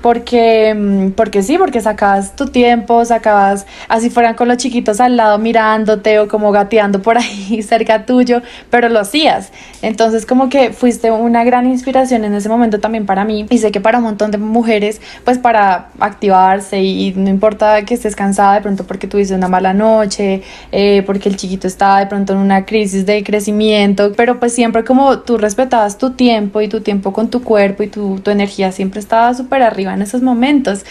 Porque, 0.00 0.74
mm, 0.74 1.10
porque 1.10 1.42
sí, 1.42 1.58
porque 1.58 1.80
sacabas 1.80 2.36
tu 2.36 2.46
tiempo, 2.46 3.04
sacabas, 3.04 3.66
así 3.88 4.10
fueran 4.10 4.34
con 4.34 4.48
los 4.48 4.56
chiquitos 4.56 5.00
al 5.00 5.16
lado 5.16 5.38
mirándote 5.38 6.18
o 6.18 6.28
como 6.28 6.52
gateando 6.52 7.02
por 7.02 7.18
ahí 7.18 7.62
cerca 7.62 8.06
tuyo, 8.06 8.42
pero 8.70 8.88
lo 8.88 9.00
hacías. 9.00 9.52
Entonces 9.82 10.26
como 10.26 10.48
que 10.48 10.72
fuiste 10.72 11.10
una 11.10 11.44
gran 11.44 11.66
inspiración 11.66 12.24
en 12.24 12.34
ese 12.34 12.48
momento 12.48 12.80
también 12.80 13.06
para 13.06 13.24
mí 13.24 13.46
y 13.50 13.58
sé 13.58 13.72
que 13.72 13.80
para 13.80 13.98
un 13.98 14.04
montón 14.04 14.30
de 14.30 14.38
mujeres, 14.38 15.00
pues 15.24 15.38
para 15.38 15.88
activarse 15.98 16.80
y, 16.80 17.12
no 17.16 17.28
importa 17.28 17.84
que 17.84 17.94
estés 17.94 18.16
cansada 18.16 18.54
de 18.54 18.60
pronto 18.60 18.84
porque 18.84 19.06
tuviste 19.06 19.34
una 19.34 19.48
mala 19.48 19.74
noche, 19.74 20.42
eh, 20.70 21.02
porque 21.04 21.28
el 21.28 21.36
chiquito 21.36 21.66
estaba 21.66 22.00
de 22.00 22.06
pronto 22.06 22.32
en 22.32 22.38
una 22.38 22.64
crisis 22.64 23.04
de 23.06 23.22
crecimiento, 23.22 24.12
pero 24.16 24.38
pues 24.40 24.52
siempre 24.54 24.84
como 24.84 25.18
tú 25.20 25.36
respetabas 25.36 25.98
tu 25.98 26.10
tiempo 26.10 26.60
y 26.60 26.68
tu 26.68 26.80
tiempo 26.80 27.12
con 27.12 27.28
tu 27.28 27.42
cuerpo 27.42 27.82
y 27.82 27.88
tu, 27.88 28.20
tu 28.20 28.30
energía 28.30 28.72
siempre 28.72 29.00
estaba 29.00 29.34
súper 29.34 29.62
arriba 29.62 29.81
en 29.90 30.02
esos 30.02 30.22
momentos. 30.22 30.84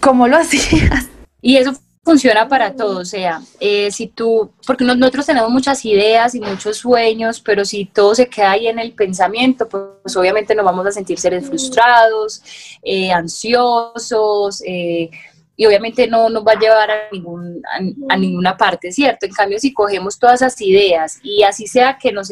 ¿Cómo 0.00 0.28
lo 0.28 0.36
hacías? 0.38 1.08
Y 1.40 1.56
eso 1.56 1.74
funciona 2.06 2.48
para 2.48 2.76
todo, 2.76 3.00
o 3.00 3.04
sea, 3.04 3.40
eh, 3.58 3.90
si 3.90 4.06
tú, 4.06 4.52
porque 4.64 4.84
nosotros 4.84 5.26
tenemos 5.26 5.50
muchas 5.50 5.84
ideas 5.84 6.36
y 6.36 6.40
muchos 6.40 6.76
sueños, 6.76 7.40
pero 7.40 7.64
si 7.64 7.84
todo 7.84 8.14
se 8.14 8.28
queda 8.28 8.52
ahí 8.52 8.68
en 8.68 8.78
el 8.78 8.92
pensamiento, 8.92 9.68
pues 9.68 10.16
obviamente 10.16 10.54
nos 10.54 10.64
vamos 10.64 10.86
a 10.86 10.92
sentir 10.92 11.18
seres 11.18 11.48
frustrados, 11.48 12.42
eh, 12.84 13.10
ansiosos, 13.10 14.62
eh, 14.64 15.10
y 15.56 15.66
obviamente 15.66 16.06
no 16.06 16.28
nos 16.28 16.46
va 16.46 16.52
a 16.52 16.60
llevar 16.60 16.90
a, 16.92 16.94
ningún, 17.10 17.60
a, 18.08 18.16
ninguna 18.16 18.56
parte, 18.56 18.92
¿cierto? 18.92 19.26
En 19.26 19.32
cambio, 19.32 19.58
si 19.58 19.72
cogemos 19.72 20.16
todas 20.16 20.42
esas 20.42 20.60
ideas 20.60 21.18
y 21.24 21.42
así 21.42 21.66
sea 21.66 21.98
que 21.98 22.12
nos 22.12 22.30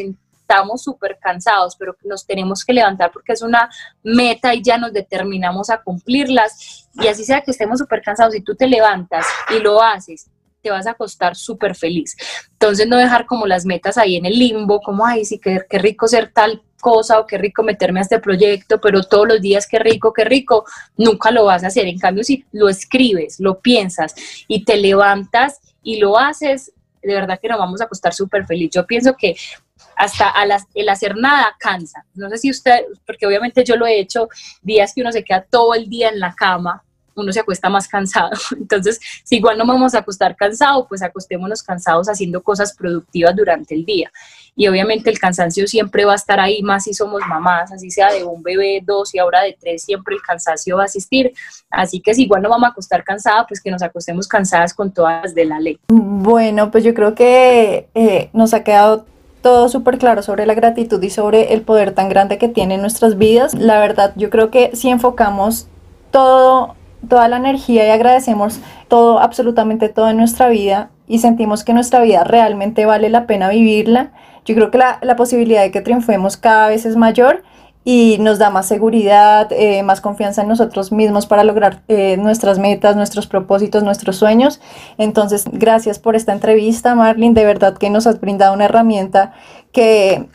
estamos 0.54 0.82
súper 0.82 1.18
cansados, 1.20 1.76
pero 1.76 1.96
nos 2.04 2.26
tenemos 2.26 2.64
que 2.64 2.72
levantar 2.72 3.10
porque 3.12 3.32
es 3.32 3.42
una 3.42 3.68
meta 4.02 4.54
y 4.54 4.62
ya 4.62 4.78
nos 4.78 4.92
determinamos 4.92 5.70
a 5.70 5.82
cumplirlas. 5.82 6.88
Y 6.94 7.08
así 7.08 7.24
sea 7.24 7.40
que 7.40 7.50
estemos 7.50 7.78
súper 7.78 8.02
cansados 8.02 8.34
y 8.34 8.40
tú 8.40 8.54
te 8.54 8.66
levantas 8.66 9.26
y 9.50 9.60
lo 9.60 9.82
haces 9.82 10.30
te 10.62 10.70
vas 10.70 10.86
a 10.86 10.92
acostar 10.92 11.36
súper 11.36 11.74
feliz. 11.74 12.16
Entonces 12.52 12.88
no 12.88 12.96
dejar 12.96 13.26
como 13.26 13.46
las 13.46 13.66
metas 13.66 13.98
ahí 13.98 14.16
en 14.16 14.24
el 14.24 14.38
limbo, 14.38 14.80
como, 14.80 15.04
ay, 15.04 15.26
sí, 15.26 15.38
qué, 15.38 15.60
qué 15.68 15.78
rico 15.78 16.08
ser 16.08 16.32
tal 16.32 16.62
cosa 16.80 17.20
o 17.20 17.26
qué 17.26 17.36
rico 17.36 17.62
meterme 17.62 18.00
a 18.00 18.02
este 18.02 18.18
proyecto, 18.18 18.80
pero 18.80 19.02
todos 19.02 19.28
los 19.28 19.42
días 19.42 19.66
qué 19.66 19.78
rico, 19.78 20.14
qué 20.14 20.24
rico, 20.24 20.64
nunca 20.96 21.30
lo 21.30 21.44
vas 21.44 21.64
a 21.64 21.66
hacer. 21.66 21.86
En 21.86 21.98
cambio, 21.98 22.24
si 22.24 22.46
lo 22.50 22.70
escribes, 22.70 23.40
lo 23.40 23.60
piensas 23.60 24.14
y 24.48 24.64
te 24.64 24.78
levantas 24.78 25.60
y 25.82 25.98
lo 25.98 26.18
haces, 26.18 26.72
de 27.02 27.12
verdad 27.12 27.38
que 27.38 27.48
nos 27.48 27.58
vamos 27.58 27.82
a 27.82 27.84
acostar 27.84 28.14
súper 28.14 28.46
feliz. 28.46 28.70
Yo 28.72 28.86
pienso 28.86 29.14
que 29.16 29.36
hasta 29.96 30.32
el 30.74 30.88
hacer 30.88 31.16
nada 31.16 31.54
cansa. 31.58 32.04
No 32.14 32.28
sé 32.28 32.38
si 32.38 32.50
usted, 32.50 32.84
porque 33.06 33.26
obviamente 33.26 33.64
yo 33.64 33.76
lo 33.76 33.86
he 33.86 33.98
hecho, 33.98 34.28
días 34.62 34.92
que 34.94 35.00
uno 35.00 35.12
se 35.12 35.24
queda 35.24 35.46
todo 35.48 35.74
el 35.74 35.88
día 35.88 36.08
en 36.08 36.20
la 36.20 36.34
cama, 36.34 36.82
uno 37.16 37.32
se 37.32 37.40
acuesta 37.40 37.68
más 37.68 37.88
cansado. 37.88 38.30
Entonces, 38.56 39.00
si 39.24 39.36
igual 39.36 39.58
no 39.58 39.66
vamos 39.66 39.94
a 39.94 39.98
acostar 39.98 40.36
cansado, 40.36 40.86
pues 40.88 41.02
acostémonos 41.02 41.62
cansados 41.62 42.08
haciendo 42.08 42.42
cosas 42.42 42.74
productivas 42.74 43.34
durante 43.36 43.74
el 43.74 43.84
día. 43.84 44.10
Y 44.56 44.68
obviamente 44.68 45.10
el 45.10 45.18
cansancio 45.18 45.66
siempre 45.66 46.04
va 46.04 46.12
a 46.12 46.16
estar 46.16 46.38
ahí, 46.38 46.62
más 46.62 46.84
si 46.84 46.94
somos 46.94 47.22
mamás, 47.28 47.72
así 47.72 47.90
sea 47.90 48.12
de 48.12 48.22
un 48.22 48.42
bebé, 48.42 48.80
dos 48.84 49.14
y 49.14 49.18
ahora 49.18 49.42
de 49.42 49.56
tres, 49.58 49.82
siempre 49.82 50.14
el 50.14 50.22
cansancio 50.22 50.76
va 50.76 50.82
a 50.82 50.86
asistir. 50.86 51.32
Así 51.70 52.00
que 52.00 52.14
si 52.14 52.22
igual 52.22 52.42
no 52.42 52.50
vamos 52.50 52.68
a 52.68 52.70
acostar 52.70 53.02
cansada, 53.02 53.46
pues 53.46 53.60
que 53.60 53.70
nos 53.70 53.82
acostemos 53.82 54.28
cansadas 54.28 54.72
con 54.72 54.92
todas 54.92 55.22
las 55.24 55.34
de 55.34 55.44
la 55.44 55.58
ley. 55.58 55.80
Bueno, 55.88 56.70
pues 56.70 56.84
yo 56.84 56.94
creo 56.94 57.14
que 57.14 57.88
eh, 57.94 58.30
nos 58.32 58.54
ha 58.54 58.62
quedado 58.62 59.06
todo 59.44 59.68
súper 59.68 59.98
claro 59.98 60.22
sobre 60.22 60.46
la 60.46 60.54
gratitud 60.54 61.02
y 61.02 61.10
sobre 61.10 61.52
el 61.52 61.60
poder 61.60 61.92
tan 61.92 62.08
grande 62.08 62.38
que 62.38 62.48
tiene 62.48 62.76
en 62.76 62.80
nuestras 62.80 63.18
vidas. 63.18 63.52
La 63.52 63.78
verdad, 63.78 64.14
yo 64.16 64.30
creo 64.30 64.50
que 64.50 64.70
si 64.72 64.88
enfocamos 64.88 65.68
todo, 66.10 66.76
toda 67.10 67.28
la 67.28 67.36
energía 67.36 67.86
y 67.86 67.90
agradecemos 67.90 68.58
todo, 68.88 69.18
absolutamente 69.18 69.90
todo 69.90 70.08
en 70.08 70.16
nuestra 70.16 70.48
vida 70.48 70.88
y 71.06 71.18
sentimos 71.18 71.62
que 71.62 71.74
nuestra 71.74 72.00
vida 72.00 72.24
realmente 72.24 72.86
vale 72.86 73.10
la 73.10 73.26
pena 73.26 73.50
vivirla, 73.50 74.12
yo 74.46 74.54
creo 74.54 74.70
que 74.70 74.78
la, 74.78 74.98
la 75.02 75.14
posibilidad 75.14 75.60
de 75.60 75.70
que 75.70 75.82
triunfemos 75.82 76.38
cada 76.38 76.68
vez 76.68 76.86
es 76.86 76.96
mayor 76.96 77.42
y 77.84 78.16
nos 78.18 78.38
da 78.38 78.48
más 78.48 78.66
seguridad, 78.66 79.48
eh, 79.52 79.82
más 79.82 80.00
confianza 80.00 80.42
en 80.42 80.48
nosotros 80.48 80.90
mismos 80.90 81.26
para 81.26 81.44
lograr 81.44 81.82
eh, 81.88 82.16
nuestras 82.16 82.58
metas, 82.58 82.96
nuestros 82.96 83.26
propósitos, 83.26 83.82
nuestros 83.82 84.16
sueños. 84.16 84.60
Entonces, 84.96 85.44
gracias 85.52 85.98
por 85.98 86.16
esta 86.16 86.32
entrevista, 86.32 86.94
Marlene. 86.94 87.34
De 87.34 87.44
verdad 87.44 87.76
que 87.76 87.90
nos 87.90 88.06
has 88.06 88.20
brindado 88.20 88.54
una 88.54 88.64
herramienta 88.64 89.34
que, 89.70 90.26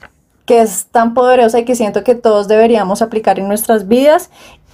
que 0.46 0.62
es 0.62 0.86
tan 0.92 1.16
poderosa 1.16 1.60
y 1.60 1.66
que 1.66 1.76
siento 1.76 2.04
que 2.04 2.14
todos 2.14 2.48
deberíamos 2.48 3.02
aplicar 3.02 3.40
en 3.40 3.48
nuestras 3.48 3.88
vidas 3.88 4.30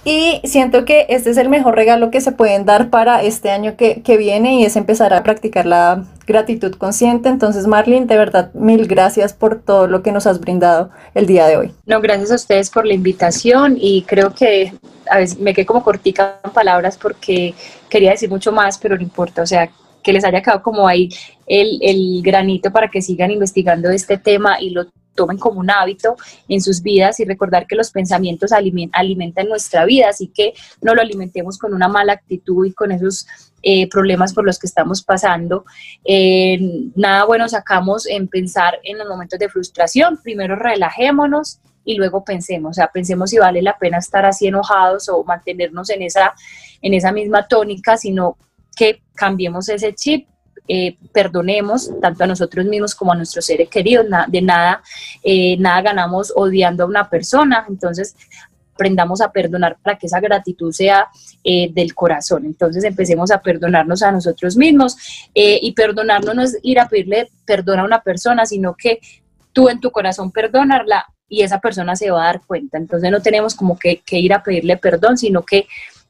y 0.06 0.40
siento 0.44 0.84
que 0.84 1.06
este 1.08 1.30
es 1.30 1.36
el 1.36 1.48
mejor 1.48 1.74
regalo 1.74 2.12
que 2.12 2.20
se 2.20 2.30
pueden 2.30 2.64
dar 2.64 2.90
para 2.90 3.24
este 3.24 3.50
año 3.50 3.76
que, 3.76 4.00
viene 4.16 4.60
y 4.60 4.64
es 4.64 4.76
empezar 4.76 5.12
a 5.12 5.24
practicar 5.24 5.66
la 5.66 6.04
gratitud 6.28 6.72
consciente. 6.76 7.28
Entonces, 7.28 7.66
Marlene, 7.66 8.06
de 8.06 8.16
verdad, 8.16 8.54
mil 8.54 8.86
gracias 8.86 9.32
por 9.32 9.60
todo 9.60 9.88
lo 9.88 10.04
que 10.04 10.12
nos 10.12 10.28
has 10.28 10.38
brindado 10.38 10.90
el 11.14 11.26
día 11.26 11.48
de 11.48 11.56
hoy. 11.56 11.74
No, 11.86 12.00
gracias 12.00 12.30
a 12.30 12.36
ustedes 12.36 12.70
por 12.70 12.86
la 12.86 12.94
invitación 12.94 13.76
y 13.80 14.02
creo 14.02 14.32
que 14.32 14.72
a 15.10 15.18
veces 15.18 15.40
me 15.40 15.52
quedé 15.52 15.66
como 15.66 15.82
cortica 15.82 16.38
en 16.44 16.52
palabras 16.52 16.96
porque 16.96 17.52
quería 17.88 18.12
decir 18.12 18.30
mucho 18.30 18.52
más, 18.52 18.78
pero 18.78 18.94
no 18.94 19.02
importa. 19.02 19.42
O 19.42 19.46
sea, 19.46 19.68
que 20.04 20.12
les 20.12 20.24
haya 20.24 20.40
quedado 20.40 20.62
como 20.62 20.86
ahí 20.86 21.08
el, 21.48 21.80
el 21.82 22.22
granito 22.22 22.70
para 22.70 22.88
que 22.88 23.02
sigan 23.02 23.32
investigando 23.32 23.90
este 23.90 24.18
tema 24.18 24.60
y 24.60 24.70
lo 24.70 24.86
tomen 25.16 25.38
como 25.38 25.58
un 25.58 25.70
hábito 25.70 26.16
en 26.48 26.60
sus 26.60 26.82
vidas 26.82 27.18
y 27.18 27.24
recordar 27.24 27.66
que 27.66 27.74
los 27.74 27.90
pensamientos 27.90 28.52
alimentan 28.52 29.48
nuestra 29.48 29.84
vida, 29.84 30.10
así 30.10 30.28
que 30.28 30.54
no 30.82 30.94
lo 30.94 31.02
alimentemos 31.02 31.58
con 31.58 31.74
una 31.74 31.88
mala 31.88 32.12
actitud 32.12 32.66
y 32.66 32.72
con 32.72 32.92
esos 32.92 33.26
eh, 33.62 33.88
problemas 33.88 34.32
por 34.32 34.44
los 34.44 34.58
que 34.60 34.68
estamos 34.68 35.02
pasando. 35.02 35.64
Eh, 36.04 36.58
nada 36.94 37.24
bueno 37.24 37.48
sacamos 37.48 38.06
en 38.06 38.28
pensar 38.28 38.78
en 38.84 38.98
los 38.98 39.08
momentos 39.08 39.40
de 39.40 39.48
frustración, 39.48 40.20
primero 40.22 40.54
relajémonos 40.54 41.58
y 41.84 41.96
luego 41.96 42.24
pensemos, 42.24 42.70
o 42.70 42.74
sea, 42.74 42.88
pensemos 42.92 43.30
si 43.30 43.38
vale 43.38 43.62
la 43.62 43.78
pena 43.78 43.98
estar 43.98 44.26
así 44.26 44.46
enojados 44.46 45.08
o 45.08 45.24
mantenernos 45.24 45.88
en 45.90 46.02
esa, 46.02 46.34
en 46.82 46.94
esa 46.94 47.12
misma 47.12 47.48
tónica, 47.48 47.96
sino 47.96 48.36
que 48.76 49.02
cambiemos 49.14 49.68
ese 49.68 49.94
chip 49.94 50.28
eh, 50.68 50.96
perdonemos 51.12 51.90
tanto 52.00 52.24
a 52.24 52.26
nosotros 52.26 52.66
mismos 52.66 52.94
como 52.94 53.12
a 53.12 53.16
nuestros 53.16 53.46
seres 53.46 53.68
queridos. 53.68 54.06
de 54.28 54.42
nada, 54.42 54.82
eh, 55.22 55.56
nada 55.58 55.82
ganamos 55.82 56.32
odiando 56.34 56.84
a 56.84 56.86
una 56.86 57.08
persona. 57.08 57.64
Entonces, 57.68 58.16
aprendamos 58.74 59.20
a 59.20 59.32
perdonar 59.32 59.78
para 59.82 59.96
que 59.96 60.06
esa 60.06 60.20
gratitud 60.20 60.72
sea 60.72 61.08
eh, 61.42 61.70
del 61.72 61.94
corazón. 61.94 62.44
Entonces 62.44 62.84
empecemos 62.84 63.30
a 63.30 63.40
perdonarnos 63.40 64.02
a 64.02 64.12
nosotros 64.12 64.54
mismos 64.56 64.96
y 65.34 65.72
perdonarnos 65.72 66.34
no 66.34 66.42
es 66.42 66.58
ir 66.62 66.78
a 66.78 66.86
pedirle 66.86 67.30
perdón 67.46 67.78
a 67.78 67.84
una 67.84 68.02
persona, 68.02 68.44
sino 68.44 68.74
que 68.74 69.00
tú 69.54 69.70
en 69.70 69.80
tu 69.80 69.90
corazón 69.90 70.30
perdonarla 70.30 71.06
y 71.26 71.42
esa 71.42 71.58
persona 71.58 71.96
se 71.96 72.10
va 72.10 72.24
a 72.24 72.26
dar 72.26 72.42
cuenta. 72.46 72.76
Entonces 72.76 73.10
no 73.10 73.22
tenemos 73.22 73.54
como 73.54 73.78
que, 73.78 74.00
que 74.00 74.18
ir 74.18 74.34
a 74.34 74.42
pedirle 74.42 74.76
perdón, 74.76 75.16
sino 75.16 75.42
que 75.42 75.66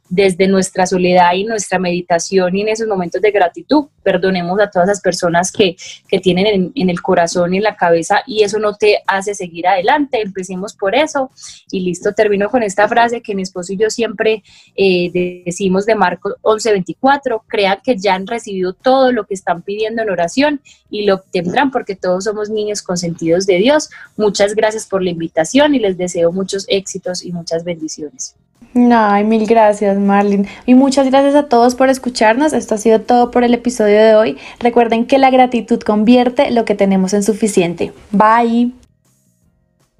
desde 0.08 0.46
nuestra 0.48 0.86
soledad 0.86 1.32
y 1.34 1.44
nuestra 1.44 1.78
meditación 1.78 2.56
y 2.56 2.62
en 2.62 2.68
esos 2.68 2.86
momentos 2.86 3.20
de 3.20 3.30
gratitud, 3.30 3.86
perdonemos 4.02 4.60
a 4.60 4.70
todas 4.70 4.88
las 4.88 5.00
personas 5.00 5.50
que, 5.50 5.76
tienen 6.22 6.72
en, 6.74 6.90
el 6.90 7.02
corazón 7.02 7.52
y 7.52 7.58
en 7.58 7.62
la 7.62 7.76
cabeza 7.76 8.22
y 8.26 8.42
eso 8.42 8.58
no 8.58 8.74
te 8.74 9.02
hace 9.06 9.34
seguir 9.34 9.66
adelante. 9.68 10.20
Empecemos 10.22 10.74
por 10.74 10.94
eso 10.94 11.30
y 11.70 11.80
listo, 11.80 12.12
termino 12.12 12.48
con 12.48 12.62
esta 12.62 12.88
frase 12.88 13.20
que 13.20 13.34
mi 13.34 13.42
esposo 13.42 13.72
y 13.72 13.76
yo 13.76 13.90
siempre 13.90 14.42
eh, 14.76 15.42
decimos 15.44 15.84
de 15.84 15.94
Marcos 15.94 16.34
11:24, 16.42 17.42
crean 17.46 17.80
que 17.84 17.96
ya 17.96 18.14
han 18.14 18.26
recibido 18.26 18.72
todo 18.72 19.12
lo 19.12 19.26
que 19.26 19.34
están 19.34 19.62
pidiendo 19.62 20.02
en 20.02 20.10
oración 20.10 20.60
y 20.90 21.04
lo 21.04 21.16
obtendrán 21.16 21.70
porque 21.70 21.96
todos 21.96 22.24
somos 22.24 22.48
niños 22.48 22.82
consentidos 22.82 23.46
de 23.46 23.56
Dios. 23.58 23.90
Muchas 24.16 24.54
gracias 24.54 24.86
por 24.86 25.02
la 25.02 25.10
invitación 25.10 25.74
y 25.74 25.80
les 25.80 25.98
deseo 25.98 26.32
muchos 26.32 26.64
éxitos 26.68 27.24
y 27.24 27.32
muchas 27.32 27.64
bendiciones. 27.64 28.36
Ay, 28.74 29.24
mil 29.24 29.46
gracias, 29.46 29.98
Marlene. 29.98 30.48
Y 30.66 30.74
muchas 30.74 31.10
gracias 31.10 31.34
a 31.34 31.48
todos 31.48 31.74
por 31.74 31.88
escucharnos. 31.88 32.52
Esto 32.52 32.74
ha 32.74 32.78
sido 32.78 33.00
todo 33.00 33.30
por 33.30 33.44
el 33.44 33.54
episodio 33.54 33.98
de 33.98 34.14
hoy. 34.14 34.38
Recuerden 34.60 35.06
que 35.06 35.18
la 35.18 35.30
gratitud 35.30 35.80
convierte 35.80 36.50
lo 36.50 36.64
que 36.64 36.74
tenemos 36.74 37.14
en 37.14 37.22
suficiente. 37.22 37.92
Bye. 38.12 38.85